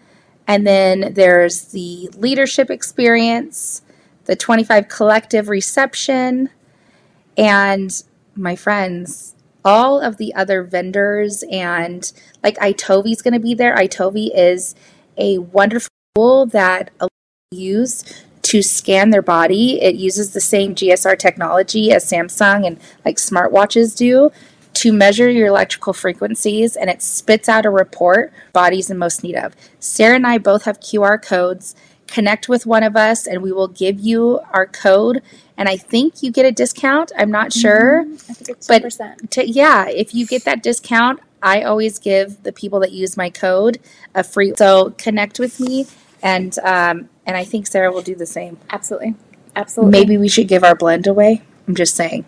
And 0.47 0.65
then 0.65 1.13
there's 1.13 1.65
the 1.65 2.09
leadership 2.15 2.69
experience, 2.69 3.81
the 4.25 4.35
25 4.35 4.87
collective 4.87 5.49
reception, 5.49 6.49
and 7.37 8.03
my 8.35 8.55
friends, 8.55 9.35
all 9.63 9.99
of 9.99 10.17
the 10.17 10.33
other 10.33 10.63
vendors 10.63 11.43
and 11.51 12.11
like 12.43 12.57
Itovi's 12.57 13.21
going 13.21 13.33
to 13.33 13.39
be 13.39 13.53
there. 13.53 13.75
Itovi 13.75 14.29
is 14.33 14.75
a 15.17 15.37
wonderful 15.37 15.89
tool 16.15 16.45
that 16.47 16.89
use 17.53 18.05
to 18.43 18.61
scan 18.61 19.09
their 19.09 19.21
body. 19.21 19.81
It 19.81 19.95
uses 19.95 20.31
the 20.31 20.39
same 20.39 20.73
GSR 20.73 21.19
technology 21.19 21.91
as 21.91 22.09
Samsung 22.09 22.65
and 22.65 22.79
like 23.03 23.17
smartwatches 23.17 23.93
do 23.97 24.31
to 24.75 24.93
measure 24.93 25.29
your 25.29 25.47
electrical 25.47 25.91
frequencies 25.91 26.77
and 26.77 26.89
it 26.89 27.01
spits 27.01 27.49
out 27.49 27.65
a 27.65 27.69
report 27.69 28.31
bodies 28.53 28.89
in 28.89 28.97
most 28.97 29.21
need 29.21 29.35
of. 29.35 29.53
Sarah 29.81 30.15
and 30.15 30.25
I 30.25 30.37
both 30.37 30.63
have 30.63 30.79
QR 30.79 31.21
codes. 31.21 31.75
Connect 32.07 32.47
with 32.47 32.65
one 32.65 32.83
of 32.83 32.95
us 32.95 33.27
and 33.27 33.41
we 33.41 33.51
will 33.51 33.67
give 33.67 33.99
you 33.99 34.39
our 34.53 34.65
code 34.65 35.21
and 35.57 35.67
I 35.67 35.75
think 35.75 36.23
you 36.23 36.31
get 36.31 36.45
a 36.45 36.53
discount. 36.53 37.11
I'm 37.17 37.31
not 37.31 37.51
sure. 37.51 38.05
Mm-hmm. 38.05 38.31
I 38.31 38.33
think 38.33 38.49
it's 38.49 38.67
But 38.67 38.83
2%. 38.83 39.29
to, 39.31 39.45
yeah, 39.45 39.89
if 39.89 40.15
you 40.15 40.25
get 40.25 40.45
that 40.45 40.63
discount, 40.63 41.19
I 41.43 41.63
always 41.63 41.99
give 41.99 42.43
the 42.43 42.53
people 42.53 42.79
that 42.79 42.93
use 42.93 43.17
my 43.17 43.29
code 43.29 43.79
a 44.15 44.23
free. 44.23 44.53
So 44.57 44.91
connect 44.91 45.37
with 45.37 45.59
me, 45.59 45.87
and 46.21 46.57
um, 46.59 47.09
and 47.25 47.37
I 47.37 47.43
think 47.43 47.67
Sarah 47.67 47.91
will 47.91 48.01
do 48.01 48.15
the 48.15 48.25
same. 48.25 48.57
Absolutely. 48.69 49.15
Absolutely. 49.55 49.91
Maybe 49.99 50.17
we 50.17 50.29
should 50.29 50.47
give 50.47 50.63
our 50.63 50.75
blend 50.75 51.07
away. 51.07 51.41
I'm 51.67 51.75
just 51.75 51.95
saying. 51.95 52.25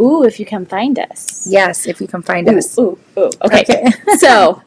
Ooh, 0.00 0.24
if 0.24 0.40
you 0.40 0.46
come 0.46 0.66
find 0.66 0.98
us. 0.98 1.46
Yes, 1.48 1.86
if 1.86 2.00
you 2.00 2.06
can 2.06 2.22
find 2.22 2.48
Ooh, 2.48 2.58
us. 2.58 2.78
ooh, 2.78 2.98
ooh. 3.18 3.30
Okay. 3.42 3.62
Okay. 3.62 3.86
so, 4.18 4.62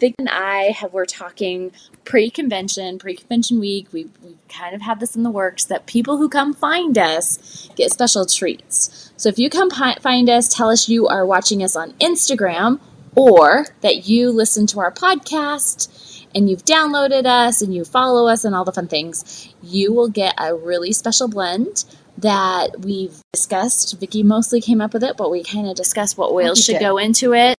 Vic 0.00 0.14
and 0.18 0.28
I 0.28 0.70
have 0.70 0.92
we're 0.92 1.06
talking 1.06 1.72
pre-convention, 2.04 2.98
pre-convention 2.98 3.60
week. 3.60 3.88
We 3.92 4.08
we 4.24 4.36
kind 4.48 4.74
of 4.74 4.82
had 4.82 5.00
this 5.00 5.16
in 5.16 5.22
the 5.22 5.30
works 5.30 5.64
that 5.64 5.86
people 5.86 6.18
who 6.18 6.28
come 6.28 6.54
find 6.54 6.96
us 6.96 7.68
get 7.76 7.90
special 7.92 8.26
treats. 8.26 9.12
So 9.16 9.28
if 9.28 9.38
you 9.38 9.50
come 9.50 9.70
pi- 9.70 9.98
find 10.00 10.28
us, 10.28 10.54
tell 10.54 10.70
us 10.70 10.88
you 10.88 11.08
are 11.08 11.26
watching 11.26 11.62
us 11.62 11.74
on 11.74 11.92
Instagram 11.94 12.80
or 13.14 13.66
that 13.80 14.08
you 14.08 14.30
listen 14.30 14.66
to 14.68 14.80
our 14.80 14.92
podcast 14.92 16.07
and 16.34 16.48
you've 16.48 16.64
downloaded 16.64 17.26
us 17.26 17.62
and 17.62 17.74
you 17.74 17.84
follow 17.84 18.28
us 18.28 18.44
and 18.44 18.54
all 18.54 18.64
the 18.64 18.72
fun 18.72 18.88
things, 18.88 19.52
you 19.62 19.92
will 19.92 20.08
get 20.08 20.34
a 20.38 20.54
really 20.54 20.92
special 20.92 21.28
blend 21.28 21.84
that 22.18 22.80
we've 22.80 23.20
discussed. 23.32 23.98
Vicky 24.00 24.22
mostly 24.22 24.60
came 24.60 24.80
up 24.80 24.92
with 24.92 25.04
it, 25.04 25.16
but 25.16 25.30
we 25.30 25.42
kind 25.42 25.68
of 25.68 25.76
discussed 25.76 26.18
what 26.18 26.30
oils 26.32 26.64
should 26.64 26.72
did. 26.72 26.80
go 26.80 26.98
into 26.98 27.32
it. 27.32 27.56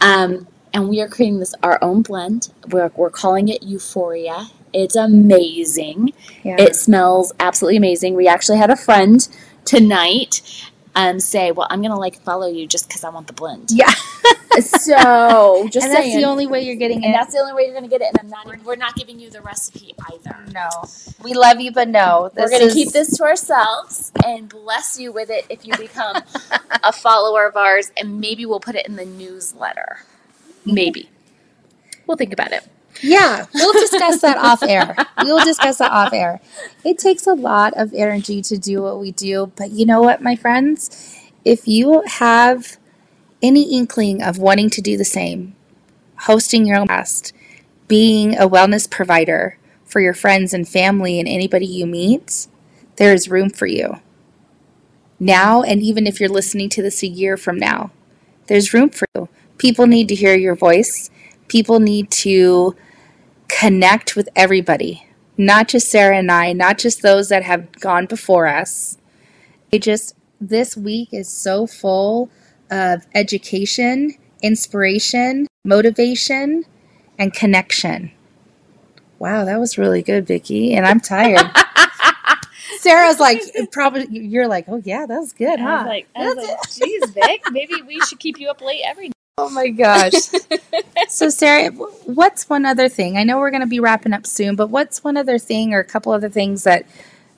Um, 0.00 0.48
and 0.72 0.88
we 0.88 1.00
are 1.00 1.08
creating 1.08 1.40
this 1.40 1.54
our 1.62 1.78
own 1.82 2.02
blend. 2.02 2.52
We're, 2.68 2.90
we're 2.96 3.10
calling 3.10 3.48
it 3.48 3.62
Euphoria. 3.62 4.48
It's 4.72 4.96
amazing. 4.96 6.12
Yeah. 6.44 6.56
It 6.58 6.76
smells 6.76 7.32
absolutely 7.40 7.76
amazing. 7.76 8.14
We 8.14 8.28
actually 8.28 8.58
had 8.58 8.70
a 8.70 8.76
friend 8.76 9.26
tonight 9.64 10.69
um, 10.96 11.20
say, 11.20 11.52
"Well, 11.52 11.66
I'm 11.70 11.82
gonna 11.82 11.98
like 11.98 12.20
follow 12.22 12.46
you 12.48 12.66
just 12.66 12.88
because 12.88 13.04
I 13.04 13.10
want 13.10 13.26
the 13.26 13.32
blend." 13.32 13.70
yeah, 13.70 13.92
So 14.60 15.68
just 15.68 15.86
and 15.86 15.94
that's 15.94 16.14
the 16.14 16.24
only 16.24 16.46
way 16.46 16.62
you're 16.62 16.74
getting 16.76 17.04
and 17.04 17.14
it. 17.14 17.16
that's 17.16 17.32
the 17.32 17.40
only 17.40 17.52
way 17.52 17.64
you're 17.64 17.74
gonna 17.74 17.88
get 17.88 18.00
it. 18.00 18.08
And 18.18 18.20
I'm 18.20 18.28
not. 18.28 18.64
We're 18.64 18.76
not 18.76 18.94
giving 18.96 19.18
you 19.20 19.30
the 19.30 19.40
recipe 19.40 19.94
either. 20.12 20.36
No, 20.52 20.68
we 21.22 21.34
love 21.34 21.60
you, 21.60 21.70
but 21.72 21.88
no, 21.88 22.30
We're 22.36 22.50
gonna 22.50 22.64
is- 22.64 22.74
keep 22.74 22.90
this 22.92 23.16
to 23.18 23.24
ourselves 23.24 24.10
and 24.26 24.48
bless 24.48 24.98
you 24.98 25.12
with 25.12 25.30
it 25.30 25.46
if 25.48 25.64
you 25.66 25.76
become 25.76 26.22
a 26.82 26.92
follower 26.92 27.46
of 27.46 27.56
ours, 27.56 27.92
and 27.96 28.20
maybe 28.20 28.44
we'll 28.46 28.60
put 28.60 28.74
it 28.74 28.86
in 28.88 28.96
the 28.96 29.06
newsletter. 29.06 30.00
Maybe 30.66 31.08
we'll 32.06 32.16
think 32.16 32.32
about 32.32 32.52
it. 32.52 32.66
Yeah, 33.02 33.46
we'll 33.54 33.72
discuss 33.72 34.20
that 34.22 34.36
off 34.38 34.62
air. 34.62 34.94
We 35.24 35.32
will 35.32 35.44
discuss 35.44 35.78
that 35.78 35.92
off 35.92 36.12
air. 36.12 36.40
It 36.84 36.98
takes 36.98 37.26
a 37.26 37.34
lot 37.34 37.74
of 37.76 37.92
energy 37.94 38.42
to 38.42 38.58
do 38.58 38.82
what 38.82 39.00
we 39.00 39.12
do, 39.12 39.52
but 39.56 39.70
you 39.70 39.86
know 39.86 40.00
what, 40.00 40.22
my 40.22 40.36
friends? 40.36 41.16
If 41.44 41.66
you 41.66 42.02
have 42.06 42.76
any 43.42 43.76
inkling 43.76 44.22
of 44.22 44.38
wanting 44.38 44.70
to 44.70 44.82
do 44.82 44.96
the 44.96 45.04
same, 45.04 45.54
hosting 46.16 46.66
your 46.66 46.78
own 46.78 46.88
podcast, 46.88 47.32
being 47.88 48.36
a 48.36 48.48
wellness 48.48 48.88
provider 48.88 49.58
for 49.84 50.00
your 50.00 50.14
friends 50.14 50.54
and 50.54 50.68
family 50.68 51.18
and 51.18 51.28
anybody 51.28 51.66
you 51.66 51.86
meet, 51.86 52.46
there 52.96 53.12
is 53.12 53.28
room 53.28 53.50
for 53.50 53.66
you. 53.66 53.96
Now, 55.18 55.62
and 55.62 55.82
even 55.82 56.06
if 56.06 56.20
you're 56.20 56.28
listening 56.28 56.68
to 56.70 56.82
this 56.82 57.02
a 57.02 57.06
year 57.06 57.36
from 57.36 57.58
now, 57.58 57.90
there's 58.46 58.72
room 58.72 58.90
for 58.90 59.06
you. 59.14 59.28
People 59.58 59.86
need 59.86 60.08
to 60.08 60.14
hear 60.14 60.34
your 60.34 60.54
voice. 60.54 61.10
People 61.48 61.80
need 61.80 62.10
to 62.10 62.76
connect 63.50 64.16
with 64.16 64.28
everybody, 64.36 65.06
not 65.36 65.68
just 65.68 65.90
Sarah 65.90 66.18
and 66.18 66.30
I, 66.30 66.52
not 66.52 66.78
just 66.78 67.02
those 67.02 67.28
that 67.28 67.42
have 67.42 67.72
gone 67.80 68.06
before 68.06 68.46
us. 68.46 68.96
It 69.72 69.82
just, 69.82 70.14
this 70.40 70.76
week 70.76 71.10
is 71.12 71.28
so 71.28 71.66
full 71.66 72.30
of 72.70 73.06
education, 73.14 74.14
inspiration, 74.42 75.46
motivation, 75.64 76.64
and 77.18 77.32
connection. 77.32 78.12
Wow, 79.18 79.44
that 79.44 79.60
was 79.60 79.76
really 79.76 80.02
good, 80.02 80.26
Vicki, 80.26 80.74
and 80.74 80.86
I'm 80.86 81.00
tired. 81.00 81.46
Sarah's 82.78 83.20
like, 83.20 83.42
probably, 83.72 84.06
you're 84.10 84.48
like, 84.48 84.64
oh 84.68 84.80
yeah, 84.84 85.04
that 85.04 85.18
was 85.18 85.32
good, 85.34 85.60
I 85.60 85.62
huh? 85.62 85.76
was 85.78 85.86
like, 85.86 86.08
I 86.16 86.32
was 86.32 86.36
like, 86.36 86.70
geez, 86.70 87.10
Vic, 87.10 87.42
maybe 87.50 87.82
we 87.86 88.00
should 88.00 88.18
keep 88.18 88.40
you 88.40 88.48
up 88.48 88.62
late 88.62 88.82
every. 88.86 89.10
Oh 89.42 89.48
my 89.48 89.68
gosh. 89.68 90.12
so, 91.08 91.30
Sarah, 91.30 91.70
what's 91.70 92.46
one 92.50 92.66
other 92.66 92.90
thing? 92.90 93.16
I 93.16 93.24
know 93.24 93.38
we're 93.38 93.50
going 93.50 93.62
to 93.62 93.66
be 93.66 93.80
wrapping 93.80 94.12
up 94.12 94.26
soon, 94.26 94.54
but 94.54 94.68
what's 94.68 95.02
one 95.02 95.16
other 95.16 95.38
thing 95.38 95.72
or 95.72 95.78
a 95.78 95.84
couple 95.84 96.12
other 96.12 96.28
things 96.28 96.64
that 96.64 96.84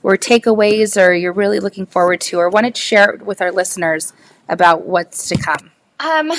were 0.02 0.16
takeaways 0.16 1.00
or 1.00 1.14
you're 1.14 1.32
really 1.32 1.61
looking 1.61 1.87
forward 1.87 2.21
to 2.23 2.38
or 2.38 2.49
wanted 2.49 2.75
to 2.75 2.80
share 2.80 3.21
with 3.25 3.40
our 3.40 3.52
listeners 3.52 4.12
about 4.49 4.85
what's 4.85 5.28
to 5.28 5.37
come? 5.37 5.71
Um, 6.00 6.32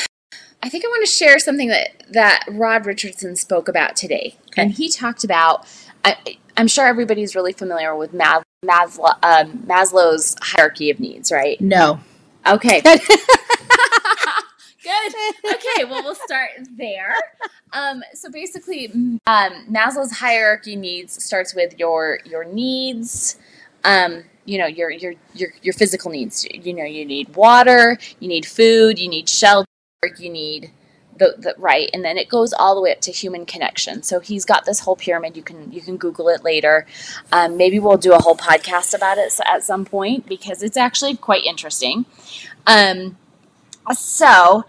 I 0.62 0.68
think 0.68 0.84
I 0.84 0.90
want 0.90 1.06
to 1.06 1.12
share 1.12 1.40
something 1.40 1.70
that 1.70 2.04
that 2.10 2.44
Rod 2.50 2.86
Richardson 2.86 3.38
spoke 3.38 3.70
about 3.70 3.96
today, 3.96 4.36
and 4.58 4.72
he 4.72 4.90
talked 4.90 5.24
about. 5.24 5.66
I, 6.04 6.18
I'm 6.58 6.68
sure 6.68 6.86
everybody's 6.86 7.34
really 7.34 7.54
familiar 7.54 7.96
with 7.96 8.14
Mas- 8.14 8.44
Maslow, 8.66 9.18
um, 9.24 9.60
Maslow's 9.60 10.36
hierarchy 10.42 10.90
of 10.90 11.00
needs, 11.00 11.32
right? 11.32 11.60
No. 11.62 12.02
Okay. 12.46 12.82
Okay, 15.46 15.86
well, 15.86 16.04
we'll 16.04 16.16
start 16.16 16.50
there. 16.78 17.16
Um, 17.74 18.04
so 18.14 18.30
basically, 18.30 18.88
um, 19.28 19.68
Maslow's 19.70 20.12
hierarchy 20.12 20.76
needs 20.76 21.24
starts 21.24 21.56
with 21.56 21.78
your 21.80 22.20
your 22.26 22.44
needs. 22.46 23.38
Um, 23.84 24.24
you 24.46 24.58
know 24.58 24.68
your 24.68 24.90
your 24.90 25.14
your 25.34 25.50
your 25.62 25.74
physical 25.74 26.12
needs. 26.12 26.46
You 26.46 26.74
know 26.74 26.84
you 26.84 27.06
need 27.06 27.36
water, 27.36 27.98
you 28.20 28.28
need 28.28 28.46
food, 28.46 29.00
you 29.00 29.08
need 29.08 29.30
shelter, 29.30 29.68
you 30.18 30.30
need 30.30 30.72
the, 31.18 31.36
the 31.38 31.54
right, 31.58 31.90
and 31.94 32.04
then 32.04 32.18
it 32.18 32.28
goes 32.28 32.54
all 32.54 32.76
the 32.76 32.82
way 32.82 32.92
up 32.92 33.02
to 33.02 33.12
human 33.12 33.46
connection. 33.46 34.04
So 34.04 34.20
he's 34.20 34.46
got 34.46 34.66
this 34.66 34.80
whole 34.80 34.96
pyramid. 34.96 35.38
You 35.38 35.44
can 35.44 35.72
you 35.72 35.82
can 35.82 35.98
Google 35.98 36.30
it 36.30 36.44
later. 36.44 36.86
Um, 37.32 37.58
maybe 37.58 37.80
we'll 37.80 37.98
do 37.98 38.14
a 38.14 38.20
whole 38.20 38.36
podcast 38.36 38.94
about 38.94 39.18
it 39.18 39.34
at 39.46 39.64
some 39.64 39.86
point 39.86 40.28
because 40.28 40.62
it's 40.64 40.78
actually 40.78 41.16
quite 41.16 41.46
interesting. 41.46 42.06
Um, 42.68 43.18
so 43.94 44.64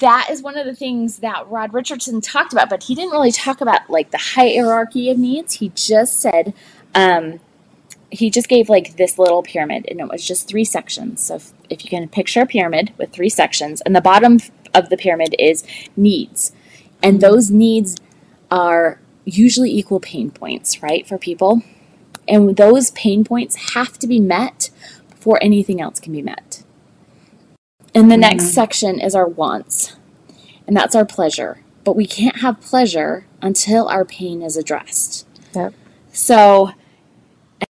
that 0.00 0.28
is 0.30 0.42
one 0.42 0.56
of 0.56 0.66
the 0.66 0.74
things 0.74 1.18
that 1.18 1.48
Rod 1.48 1.74
Richardson 1.74 2.20
talked 2.20 2.52
about, 2.52 2.70
but 2.70 2.84
he 2.84 2.94
didn't 2.94 3.12
really 3.12 3.32
talk 3.32 3.60
about 3.60 3.88
like 3.88 4.10
the 4.10 4.18
hierarchy 4.18 5.10
of 5.10 5.18
needs. 5.18 5.54
He 5.54 5.70
just 5.70 6.20
said, 6.20 6.54
um, 6.94 7.40
he 8.10 8.30
just 8.30 8.48
gave 8.48 8.68
like 8.68 8.96
this 8.96 9.18
little 9.18 9.42
pyramid, 9.42 9.86
and 9.88 10.00
it 10.00 10.08
was 10.08 10.26
just 10.26 10.48
three 10.48 10.64
sections. 10.64 11.24
So 11.24 11.36
if, 11.36 11.52
if 11.70 11.84
you 11.84 11.90
can 11.90 12.08
picture 12.08 12.42
a 12.42 12.46
pyramid 12.46 12.92
with 12.96 13.12
three 13.12 13.28
sections, 13.28 13.80
and 13.82 13.94
the 13.94 14.00
bottom 14.00 14.38
of 14.72 14.88
the 14.88 14.96
pyramid 14.96 15.34
is 15.38 15.64
needs, 15.96 16.52
and 17.02 17.20
those 17.20 17.50
needs 17.50 17.96
are 18.50 18.98
usually 19.24 19.70
equal 19.70 20.00
pain 20.00 20.30
points, 20.30 20.82
right, 20.82 21.06
for 21.06 21.18
people. 21.18 21.62
And 22.26 22.56
those 22.56 22.90
pain 22.92 23.24
points 23.24 23.74
have 23.74 23.98
to 23.98 24.06
be 24.06 24.18
met 24.18 24.70
before 25.10 25.38
anything 25.42 25.80
else 25.80 26.00
can 26.00 26.12
be 26.12 26.22
met. 26.22 26.63
And 27.94 28.10
the 28.10 28.16
next 28.16 28.44
mm-hmm. 28.44 28.52
section 28.52 29.00
is 29.00 29.14
our 29.14 29.28
wants, 29.28 29.96
and 30.66 30.76
that's 30.76 30.96
our 30.96 31.04
pleasure. 31.04 31.60
But 31.84 31.96
we 31.96 32.06
can't 32.06 32.40
have 32.40 32.60
pleasure 32.60 33.26
until 33.40 33.88
our 33.88 34.04
pain 34.04 34.42
is 34.42 34.56
addressed. 34.56 35.26
Yep. 35.54 35.74
So, 36.12 36.72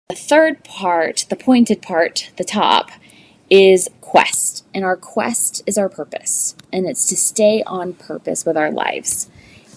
the 0.08 0.14
third 0.14 0.62
part, 0.64 1.26
the 1.28 1.36
pointed 1.36 1.82
part, 1.82 2.30
the 2.36 2.44
top, 2.44 2.90
is 3.50 3.88
quest. 4.00 4.64
And 4.74 4.84
our 4.84 4.96
quest 4.96 5.62
is 5.66 5.76
our 5.76 5.88
purpose, 5.88 6.54
and 6.72 6.86
it's 6.86 7.06
to 7.06 7.16
stay 7.16 7.62
on 7.66 7.94
purpose 7.94 8.46
with 8.46 8.56
our 8.56 8.70
lives. 8.70 9.28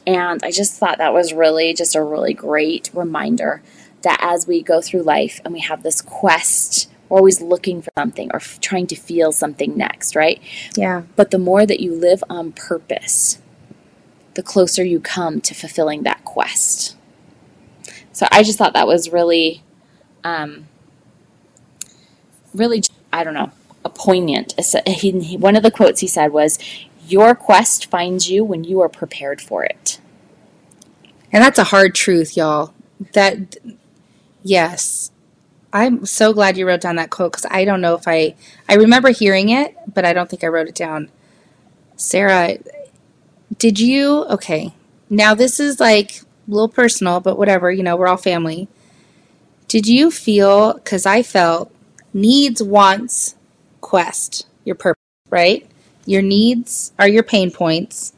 And 0.06 0.44
I 0.44 0.52
just 0.52 0.74
thought 0.74 1.00
that 1.00 1.14
was 1.14 1.34
really 1.34 1.74
just 1.74 1.96
a 1.96 2.04
really 2.04 2.34
great 2.34 2.92
reminder 2.94 3.64
that 4.04 4.20
as 4.22 4.46
we 4.46 4.62
go 4.62 4.82
through 4.82 5.02
life 5.02 5.42
and 5.44 5.54
we 5.54 5.62
have 5.62 5.82
this 5.82 6.02
quest, 6.02 6.90
we're 7.10 7.18
always 7.18 7.42
looking 7.42 7.82
for 7.82 7.92
something 7.98 8.30
or 8.34 8.38
f- 8.38 8.60
trying 8.60 8.88
to 8.88 8.96
feel 8.96 9.32
something 9.32 9.78
next, 9.78 10.16
right? 10.16 10.42
Yeah. 10.76 11.04
But 11.16 11.32
the 11.32 11.38
more 11.38 11.66
that 11.66 11.80
you 11.80 11.94
live 11.94 12.24
on 12.30 12.52
purpose, 12.52 13.40
the 14.34 14.44
closer 14.44 14.84
you 14.84 15.00
come 15.00 15.42
to 15.42 15.54
fulfilling 15.54 16.04
that 16.04 16.24
quest. 16.26 16.96
So 18.12 18.28
I 18.32 18.44
just 18.44 18.58
thought 18.58 18.74
that 18.74 18.88
was 18.88 19.12
really, 19.12 19.64
um, 20.24 20.68
really, 22.54 22.82
I 23.12 23.24
don't 23.24 23.34
know, 23.34 23.52
a 23.84 23.90
poignant. 23.90 24.54
He, 24.88 25.12
he, 25.20 25.38
one 25.38 25.56
of 25.56 25.64
the 25.64 25.72
quotes 25.72 26.02
he 26.02 26.08
said 26.08 26.32
was, 26.32 26.58
"Your 27.08 27.36
quest 27.36 27.86
finds 27.88 28.30
you 28.30 28.44
when 28.44 28.64
you 28.64 28.82
are 28.82 28.90
prepared 28.90 29.42
for 29.42 29.64
it." 29.64 30.00
And 31.32 31.44
that's 31.44 31.60
a 31.60 31.66
hard 31.66 31.94
truth, 31.94 32.38
y'all. 32.38 32.74
That 33.14 33.58
yes. 34.44 35.12
I'm 35.74 36.06
so 36.06 36.34
glad 36.34 36.58
you 36.58 36.68
wrote 36.68 36.82
down 36.82 36.96
that 36.98 37.10
quote 37.10 37.34
cuz 37.34 37.46
I 37.50 37.66
don't 37.66 37.82
know 37.82 37.96
if 37.96 38.08
I 38.08 38.36
I 38.70 38.76
remember 38.76 39.10
hearing 39.10 39.50
it, 39.50 39.76
but 39.94 40.06
I 40.06 40.14
don't 40.14 40.30
think 40.30 40.44
I 40.44 40.48
wrote 40.48 40.68
it 40.68 40.76
down. 40.76 41.10
Sarah, 41.98 42.58
did 43.58 43.80
you 43.80 44.26
okay. 44.26 44.74
Now 45.10 45.34
this 45.36 45.60
is 45.60 45.80
like 45.80 46.22
a 46.22 46.52
little 46.52 46.70
personal, 46.70 47.20
but 47.20 47.38
whatever, 47.38 47.72
you 47.72 47.84
know, 47.84 47.96
we're 47.96 48.08
all 48.08 48.18
family. 48.18 48.68
Did 49.68 49.88
you 49.88 50.12
feel 50.12 50.80
cuz 50.80 51.06
I 51.06 51.24
felt 51.24 51.72
needs 52.14 52.62
wants 52.64 53.36
quest, 53.82 54.48
your 54.64 54.76
purpose, 54.76 55.02
right? 55.30 55.68
Your 56.06 56.22
needs 56.22 56.94
are 57.00 57.08
your 57.08 57.24
pain 57.24 57.52
points, 57.52 58.14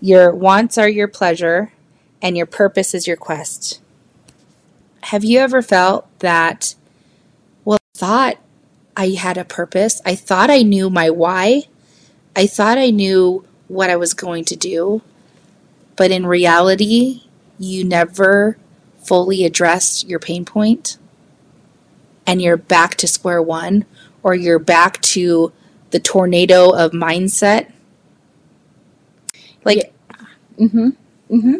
your 0.00 0.32
wants 0.32 0.78
are 0.78 0.88
your 0.88 1.08
pleasure, 1.08 1.72
and 2.22 2.36
your 2.36 2.46
purpose 2.46 2.94
is 2.94 3.06
your 3.06 3.16
quest. 3.16 3.80
Have 5.04 5.24
you 5.24 5.38
ever 5.40 5.62
felt 5.62 6.06
that, 6.20 6.74
thought 8.00 8.38
I 8.96 9.10
had 9.10 9.36
a 9.36 9.44
purpose? 9.44 10.00
I 10.06 10.14
thought 10.14 10.48
I 10.48 10.62
knew 10.62 10.88
my 10.88 11.10
why. 11.10 11.64
I 12.34 12.46
thought 12.46 12.78
I 12.78 12.88
knew 12.88 13.44
what 13.68 13.90
I 13.90 13.96
was 13.96 14.14
going 14.14 14.46
to 14.46 14.56
do. 14.56 15.02
But 15.96 16.10
in 16.10 16.24
reality, 16.24 17.24
you 17.58 17.84
never 17.84 18.56
fully 19.04 19.44
addressed 19.44 20.08
your 20.08 20.18
pain 20.18 20.46
point 20.46 20.96
and 22.26 22.40
you're 22.40 22.56
back 22.56 22.94
to 22.96 23.06
square 23.06 23.42
one 23.42 23.84
or 24.22 24.34
you're 24.34 24.58
back 24.58 25.00
to 25.02 25.52
the 25.90 26.00
tornado 26.00 26.70
of 26.70 26.92
mindset. 26.92 27.70
Like, 29.62 29.92
yeah. 30.08 30.16
mm-hmm. 30.58 30.88
Mm-hmm. 31.30 31.54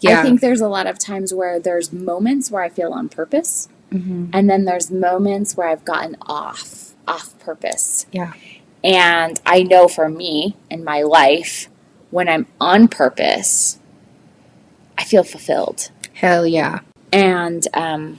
Yeah. 0.00 0.20
I 0.20 0.22
think 0.22 0.40
there's 0.40 0.62
a 0.62 0.68
lot 0.68 0.86
of 0.86 0.98
times 0.98 1.34
where 1.34 1.60
there's 1.60 1.92
moments 1.92 2.50
where 2.50 2.62
I 2.62 2.70
feel 2.70 2.92
on 2.92 3.10
purpose, 3.10 3.68
mm-hmm. 3.94 4.30
and 4.32 4.50
then 4.50 4.64
there's 4.64 4.90
moments 4.90 5.56
where 5.56 5.68
I've 5.68 5.84
gotten 5.84 6.16
off 6.22 6.94
off 7.06 7.38
purpose. 7.38 8.06
Yeah. 8.12 8.32
And 8.82 9.40
I 9.46 9.62
know 9.62 9.88
for 9.88 10.08
me 10.08 10.56
in 10.70 10.84
my 10.84 11.02
life, 11.02 11.68
when 12.10 12.28
I'm 12.28 12.46
on 12.60 12.88
purpose, 12.88 13.78
I 14.98 15.04
feel 15.04 15.24
fulfilled. 15.24 15.90
Hell 16.14 16.46
yeah. 16.46 16.80
And 17.12 17.66
um, 17.74 18.18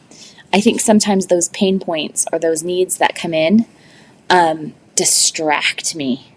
I 0.52 0.62
think 0.62 0.80
sometimes 0.80 1.28
those 1.28 1.50
pain 1.50 1.80
points 1.80 2.26
or 2.32 2.40
those 2.40 2.64
needs 2.64 2.98
that 2.98 3.16
come 3.16 3.34
in 3.34 3.66
um, 4.30 4.74
distract 4.96 5.96
me 5.96 6.35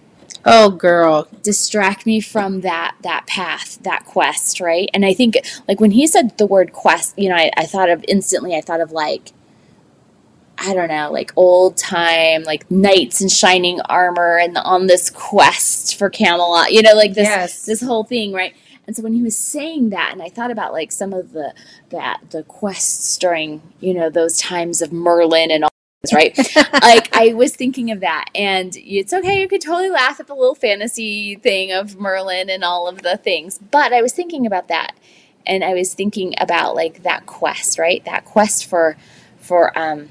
Oh, 0.50 0.70
girl, 0.70 1.28
distract 1.42 2.06
me 2.06 2.20
from 2.20 2.62
that 2.62 2.96
that 3.02 3.26
path, 3.26 3.78
that 3.82 4.04
quest, 4.04 4.60
right? 4.60 4.88
And 4.94 5.04
I 5.04 5.14
think 5.14 5.36
like 5.66 5.80
when 5.80 5.92
he 5.92 6.06
said 6.06 6.36
the 6.38 6.46
word 6.46 6.72
quest, 6.72 7.18
you 7.18 7.28
know, 7.28 7.36
I, 7.36 7.50
I 7.56 7.66
thought 7.66 7.90
of 7.90 8.04
instantly. 8.08 8.56
I 8.56 8.60
thought 8.60 8.80
of 8.80 8.92
like 8.92 9.32
I 10.60 10.74
don't 10.74 10.88
know, 10.88 11.12
like 11.12 11.32
old 11.36 11.76
time, 11.76 12.42
like 12.42 12.68
knights 12.70 13.20
in 13.20 13.28
shining 13.28 13.80
armor 13.82 14.38
and 14.38 14.58
on 14.58 14.88
this 14.88 15.08
quest 15.08 15.96
for 15.96 16.10
Camelot, 16.10 16.72
you 16.72 16.82
know, 16.82 16.94
like 16.94 17.14
this 17.14 17.28
yes. 17.28 17.64
this 17.64 17.80
whole 17.80 18.04
thing, 18.04 18.32
right? 18.32 18.54
And 18.86 18.96
so 18.96 19.02
when 19.02 19.12
he 19.12 19.22
was 19.22 19.36
saying 19.36 19.90
that, 19.90 20.10
and 20.12 20.22
I 20.22 20.30
thought 20.30 20.50
about 20.50 20.72
like 20.72 20.90
some 20.90 21.12
of 21.12 21.32
the 21.32 21.54
that 21.90 22.20
the 22.30 22.42
quests 22.42 23.16
during 23.18 23.62
you 23.80 23.94
know 23.94 24.10
those 24.10 24.38
times 24.38 24.82
of 24.82 24.92
Merlin 24.92 25.50
and 25.50 25.64
all 25.64 25.70
right? 26.12 26.36
like 26.80 27.14
I 27.14 27.34
was 27.34 27.56
thinking 27.56 27.90
of 27.90 28.00
that, 28.00 28.26
and 28.34 28.72
it's 28.76 29.12
okay. 29.12 29.40
You 29.40 29.48
could 29.48 29.60
totally 29.60 29.90
laugh 29.90 30.20
at 30.20 30.28
the 30.28 30.34
little 30.34 30.54
fantasy 30.54 31.34
thing 31.36 31.72
of 31.72 31.98
Merlin 31.98 32.48
and 32.48 32.62
all 32.62 32.86
of 32.86 33.02
the 33.02 33.16
things, 33.16 33.58
but 33.58 33.92
I 33.92 34.00
was 34.00 34.12
thinking 34.12 34.46
about 34.46 34.68
that, 34.68 34.92
and 35.44 35.64
I 35.64 35.74
was 35.74 35.94
thinking 35.94 36.34
about 36.38 36.76
like 36.76 37.02
that 37.02 37.26
quest, 37.26 37.78
right? 37.78 38.04
That 38.04 38.24
quest 38.24 38.66
for 38.66 38.96
for 39.40 39.76
um 39.76 40.10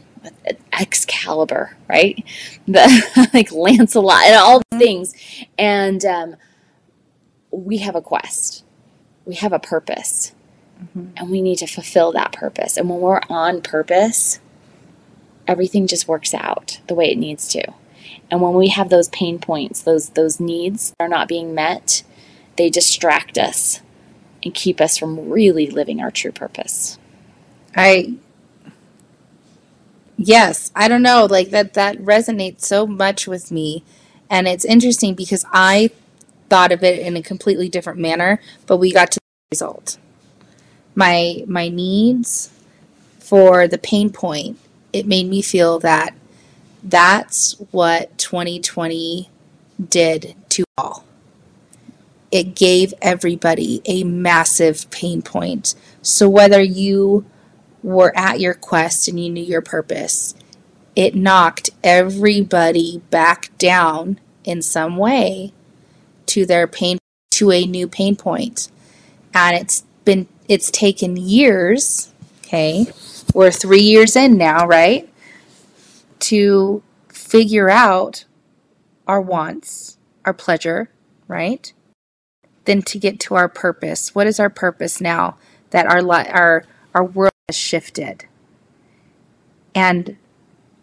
Excalibur, 0.73 1.77
right? 1.87 2.21
The 2.67 3.29
like 3.33 3.53
Lancelot 3.53 4.25
and 4.25 4.35
all 4.35 4.61
the 4.69 4.79
things, 4.79 5.13
and 5.57 6.03
um, 6.03 6.35
we 7.51 7.77
have 7.77 7.95
a 7.95 8.01
quest, 8.01 8.65
we 9.25 9.35
have 9.35 9.53
a 9.53 9.59
purpose. 9.59 10.33
Mm-hmm. 10.79 11.05
And 11.17 11.31
we 11.31 11.41
need 11.41 11.55
to 11.57 11.65
fulfill 11.65 12.11
that 12.11 12.33
purpose. 12.33 12.77
And 12.77 12.87
when 12.87 12.99
we're 12.99 13.21
on 13.31 13.63
purpose, 13.63 14.39
everything 15.47 15.87
just 15.87 16.07
works 16.07 16.33
out 16.33 16.79
the 16.87 16.95
way 16.95 17.11
it 17.11 17.17
needs 17.17 17.47
to. 17.49 17.63
And 18.29 18.41
when 18.41 18.53
we 18.53 18.67
have 18.69 18.89
those 18.89 19.09
pain 19.09 19.39
points, 19.39 19.81
those 19.81 20.09
those 20.09 20.39
needs 20.39 20.93
are 20.99 21.07
not 21.07 21.27
being 21.27 21.55
met, 21.55 22.03
they 22.57 22.69
distract 22.69 23.37
us 23.37 23.81
and 24.43 24.53
keep 24.53 24.81
us 24.81 24.97
from 24.97 25.29
really 25.29 25.67
living 25.67 26.01
our 26.01 26.11
true 26.11 26.31
purpose. 26.31 26.97
I 27.75 28.15
Yes, 30.17 30.71
I 30.75 30.87
don't 30.87 31.03
know, 31.03 31.27
like 31.29 31.51
that 31.51 31.75
that 31.75 31.97
resonates 31.99 32.61
so 32.61 32.87
much 32.87 33.27
with 33.27 33.51
me. 33.51 33.83
And 34.29 34.47
it's 34.47 34.65
interesting 34.65 35.13
because 35.13 35.45
I 35.53 35.91
thought 36.49 36.71
of 36.71 36.83
it 36.83 36.99
in 36.99 37.15
a 37.15 37.21
completely 37.21 37.69
different 37.69 37.99
manner, 37.99 38.41
but 38.65 38.77
we 38.77 38.91
got 38.91 39.11
to 39.11 39.19
the 39.19 39.55
result. 39.55 39.97
My 40.95 41.43
my 41.47 41.69
needs 41.69 42.49
for 43.19 43.67
the 43.67 43.77
pain 43.77 44.09
point 44.09 44.57
it 44.93 45.05
made 45.05 45.27
me 45.27 45.41
feel 45.41 45.79
that 45.79 46.13
that's 46.83 47.53
what 47.71 48.17
2020 48.17 49.29
did 49.89 50.35
to 50.49 50.63
all. 50.77 51.05
It 52.31 52.55
gave 52.55 52.93
everybody 53.01 53.81
a 53.85 54.03
massive 54.03 54.89
pain 54.91 55.21
point. 55.21 55.75
So 56.01 56.29
whether 56.29 56.61
you 56.61 57.25
were 57.83 58.11
at 58.17 58.39
your 58.39 58.53
quest 58.53 59.07
and 59.07 59.19
you 59.19 59.29
knew 59.29 59.43
your 59.43 59.61
purpose, 59.61 60.35
it 60.95 61.15
knocked 61.15 61.69
everybody 61.83 63.01
back 63.09 63.55
down 63.57 64.19
in 64.43 64.61
some 64.61 64.97
way 64.97 65.53
to 66.27 66.45
their 66.45 66.67
pain 66.67 66.97
to 67.31 67.51
a 67.51 67.65
new 67.65 67.87
pain 67.87 68.15
point. 68.15 68.69
And 69.33 69.55
it's 69.55 69.83
been 70.05 70.27
it's 70.47 70.71
taken 70.71 71.17
years, 71.17 72.11
okay, 72.39 72.87
we're 73.37 73.51
three 73.51 73.81
years 73.81 74.15
in 74.15 74.35
now, 74.35 74.65
right? 74.65 75.07
To 76.21 76.81
figure 77.07 77.69
out 77.69 78.25
our 79.05 79.21
wants, 79.21 79.99
our 80.25 80.33
pleasure, 80.33 80.89
right? 81.27 81.71
Then 82.65 82.81
to 82.81 82.97
get 82.97 83.19
to 83.19 83.35
our 83.35 83.47
purpose. 83.47 84.15
What 84.15 84.25
is 84.25 84.39
our 84.39 84.49
purpose 84.49 84.99
now 84.99 85.37
that 85.69 85.85
our 85.85 86.01
our 86.31 86.65
our 86.95 87.03
world 87.03 87.31
has 87.47 87.55
shifted? 87.55 88.25
And 89.75 90.17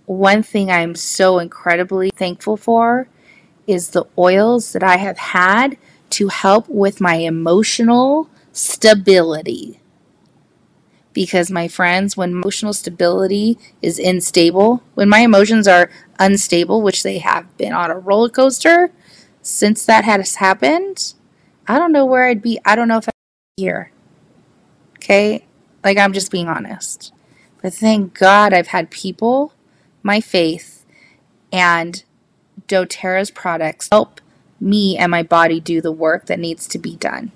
one 0.07 0.45
thing 0.45 0.71
I'm 0.71 0.95
so 0.95 1.41
incredibly 1.41 2.11
thankful 2.11 2.57
for 2.57 3.09
is 3.67 3.91
the 3.91 4.05
oils 4.17 4.75
that 4.75 4.85
I 4.85 4.99
have 4.99 5.19
had 5.19 5.77
to 6.11 6.29
help 6.29 6.69
with 6.69 7.01
my 7.01 7.17
emotional 7.17 8.31
stability 8.53 9.81
because 11.15 11.51
my 11.51 11.69
friends, 11.69 12.17
when 12.17 12.33
emotional 12.33 12.75
stability 12.75 13.57
is 13.81 13.99
unstable, 13.99 14.83
when 14.95 15.09
my 15.09 15.21
emotions 15.21 15.67
are 15.67 15.91
unstable, 16.19 16.83
which 16.83 17.03
they 17.03 17.19
have 17.19 17.57
been 17.57 17.73
on 17.73 17.91
a 17.91 17.99
roller 17.99 18.29
coaster 18.29 18.91
since 19.41 19.87
that 19.87 20.05
has 20.05 20.37
happened, 20.37 21.15
I 21.67 21.79
don't 21.79 21.93
know 21.93 22.05
where 22.05 22.25
I'd 22.25 22.43
be. 22.43 22.61
I 22.65 22.77
don't 22.77 22.89
know 22.89 22.99
if 22.99 23.09
I'd 23.09 23.57
be 23.57 23.63
here. 23.63 23.93
Okay? 24.97 25.47
Like, 25.83 25.97
I'm 25.97 26.13
just 26.13 26.31
being 26.33 26.49
honest. 26.49 27.13
But 27.63 27.73
thank 27.73 28.19
God 28.19 28.53
I've 28.53 28.69
had 28.69 28.91
people, 28.91 29.55
my 30.03 30.21
faith, 30.21 30.85
and 31.53 32.03
doTERRA's 32.67 33.31
products 33.31 33.89
help 33.93 34.21
me 34.61 34.97
and 34.99 35.11
my 35.11 35.23
body 35.23 35.61
do 35.61 35.81
the 35.81 35.93
work 35.93 36.27
that 36.27 36.39
needs 36.39 36.67
to 36.69 36.79
be 36.79 36.97
done 36.97 37.31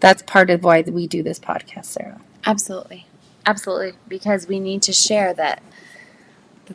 that's 0.00 0.22
part 0.22 0.50
of 0.50 0.62
why 0.62 0.82
we 0.82 1.06
do 1.06 1.22
this 1.22 1.38
podcast, 1.38 1.86
Sarah. 1.86 2.20
Absolutely. 2.44 3.06
Absolutely. 3.46 3.92
Because 4.08 4.46
we 4.46 4.60
need 4.60 4.82
to 4.82 4.92
share 4.92 5.32
that 5.34 5.62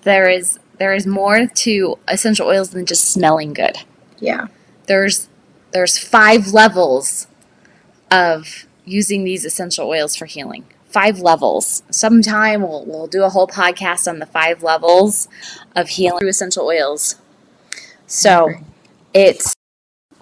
there 0.03 0.29
is 0.29 0.59
there 0.77 0.93
is 0.93 1.05
more 1.05 1.45
to 1.45 1.99
essential 2.07 2.47
oils 2.47 2.71
than 2.71 2.85
just 2.85 3.05
smelling 3.05 3.53
good. 3.53 3.77
Yeah. 4.19 4.47
There's 4.87 5.27
there's 5.71 5.97
five 5.97 6.47
levels 6.53 7.27
of 8.09 8.65
using 8.85 9.23
these 9.23 9.45
essential 9.45 9.87
oils 9.87 10.15
for 10.15 10.25
healing. 10.25 10.65
Five 10.85 11.19
levels. 11.19 11.83
Sometime 11.89 12.63
we'll, 12.63 12.85
we'll 12.85 13.07
do 13.07 13.23
a 13.23 13.29
whole 13.29 13.47
podcast 13.47 14.07
on 14.07 14.19
the 14.19 14.25
five 14.25 14.63
levels 14.63 15.29
of 15.75 15.89
healing 15.89 16.19
through 16.19 16.29
essential 16.29 16.65
oils. 16.65 17.15
So 18.07 18.49
it's 19.13 19.53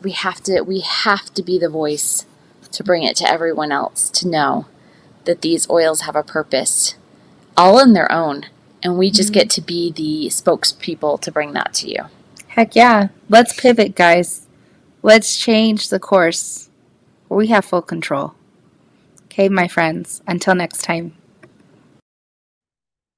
we 0.02 0.12
have 0.12 0.42
to 0.44 0.62
we 0.62 0.82
have 0.82 1.34
to 1.34 1.44
be 1.44 1.58
the 1.58 1.70
voice 1.70 2.26
to 2.72 2.84
bring 2.84 3.04
it 3.04 3.16
to 3.18 3.30
everyone 3.30 3.72
else 3.72 4.10
to 4.12 4.28
know 4.28 4.66
that 5.26 5.42
these 5.42 5.70
oils 5.70 6.02
have 6.02 6.16
a 6.16 6.24
purpose 6.24 6.96
all 7.58 7.80
in 7.80 7.94
their 7.94 8.12
own 8.12 8.46
And 8.82 8.98
we 8.98 9.12
just 9.12 9.30
mm-hmm. 9.30 9.40
get 9.40 9.50
to 9.52 9.62
be 9.62 9.92
the 9.92 10.30
spokespeople 10.30 11.20
to 11.22 11.32
bring 11.32 11.52
that 11.54 11.74
to 11.76 11.90
you. 11.90 12.04
Heck 12.48 12.76
yeah. 12.76 13.10
Let's 13.28 13.60
pivot, 13.60 13.96
guys. 13.96 14.48
Let's 15.04 15.38
change 15.38 15.90
the 15.90 16.00
course. 16.00 16.70
We 17.28 17.48
have 17.48 17.66
full 17.66 17.82
control. 17.82 18.34
Okay, 19.26 19.50
my 19.50 19.68
friends. 19.68 20.22
Until 20.28 20.56
next 20.56 20.84
time. 20.84 21.14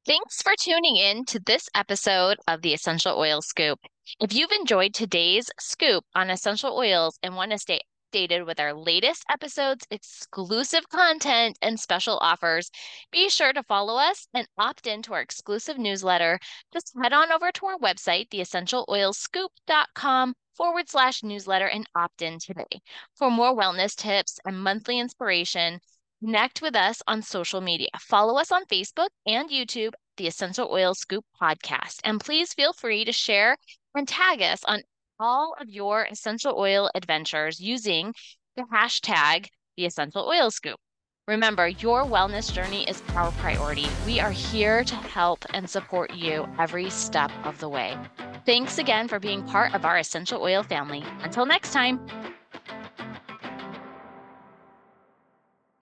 Thanks 0.06 0.42
for 0.42 0.54
tuning 0.60 0.98
in 0.98 1.26
to 1.26 1.40
this 1.40 1.70
episode 1.76 2.38
of 2.48 2.64
the 2.64 2.74
Essential 2.74 3.18
Oil 3.18 3.42
Scoop. 3.42 3.80
If 4.20 4.34
you've 4.34 4.52
enjoyed 4.52 4.96
today's 4.96 5.50
scoop 5.60 6.04
on 6.16 6.32
essential 6.32 6.76
oils 6.76 7.20
and 7.22 7.36
want 7.36 7.52
to 7.52 7.60
stay 7.60 7.82
updated 8.12 8.46
with 8.46 8.60
our 8.60 8.74
latest 8.74 9.24
episodes, 9.30 9.86
exclusive 9.92 10.88
content, 10.90 11.58
and 11.62 11.80
special 11.80 12.18
offers, 12.22 12.70
be 13.12 13.30
sure 13.30 13.54
to 13.54 13.64
follow 13.64 13.98
us 13.98 14.28
and 14.34 14.48
opt 14.58 14.88
into 14.88 15.14
our 15.14 15.22
exclusive 15.22 15.78
newsletter. 15.78 16.40
Just 16.74 16.94
head 17.02 17.14
on 17.14 17.32
over 17.32 17.52
to 17.52 17.66
our 17.68 17.78
website, 17.78 18.30
theessentialoilscoop.com 18.30 20.34
forward 20.56 20.90
slash 20.90 21.24
newsletter 21.24 21.68
and 21.68 21.88
opt 21.96 22.22
in 22.22 22.40
today. 22.40 22.82
For 23.16 23.32
more 23.32 23.56
wellness 23.56 23.96
tips 23.96 24.40
and 24.46 24.62
monthly 24.62 25.00
inspiration, 25.00 25.80
connect 26.24 26.62
with 26.62 26.76
us 26.76 27.02
on 27.08 27.22
social 27.22 27.62
media. 27.62 27.90
Follow 28.00 28.38
us 28.38 28.52
on 28.52 28.66
Facebook 28.66 29.10
and 29.26 29.50
YouTube, 29.50 29.94
the 30.18 30.28
Essential 30.28 30.70
Oil 30.72 30.94
Scoop 30.94 31.26
podcast. 31.42 32.00
And 32.04 32.20
please 32.20 32.54
feel 32.54 32.74
free 32.74 33.06
to 33.06 33.12
share 33.12 33.58
and 33.96 34.08
tag 34.08 34.42
us 34.42 34.64
on 34.66 34.82
all 35.22 35.56
of 35.60 35.70
your 35.70 36.06
essential 36.12 36.56
oil 36.58 36.90
adventures 36.96 37.60
using 37.60 38.14
the 38.56 38.64
hashtag 38.64 39.48
the 39.78 39.86
essential 39.86 40.28
oil 40.28 40.52
scoop. 40.52 40.78
Remember, 41.28 41.68
your 41.68 42.04
wellness 42.04 42.52
journey 42.52 42.84
is 42.90 43.02
our 43.16 43.32
priority. 43.34 43.88
We 44.06 44.20
are 44.20 44.32
here 44.32 44.84
to 44.84 44.96
help 44.96 45.46
and 45.54 45.70
support 45.70 46.14
you 46.14 46.48
every 46.60 46.90
step 46.90 47.32
of 47.46 47.60
the 47.60 47.70
way. 47.70 47.96
Thanks 48.46 48.80
again 48.80 49.08
for 49.08 49.20
being 49.20 49.44
part 49.44 49.74
of 49.74 49.86
our 49.86 49.98
essential 49.98 50.42
oil 50.42 50.64
family. 50.64 51.04
Until 51.22 51.46
next 51.46 51.72
time. 51.72 52.06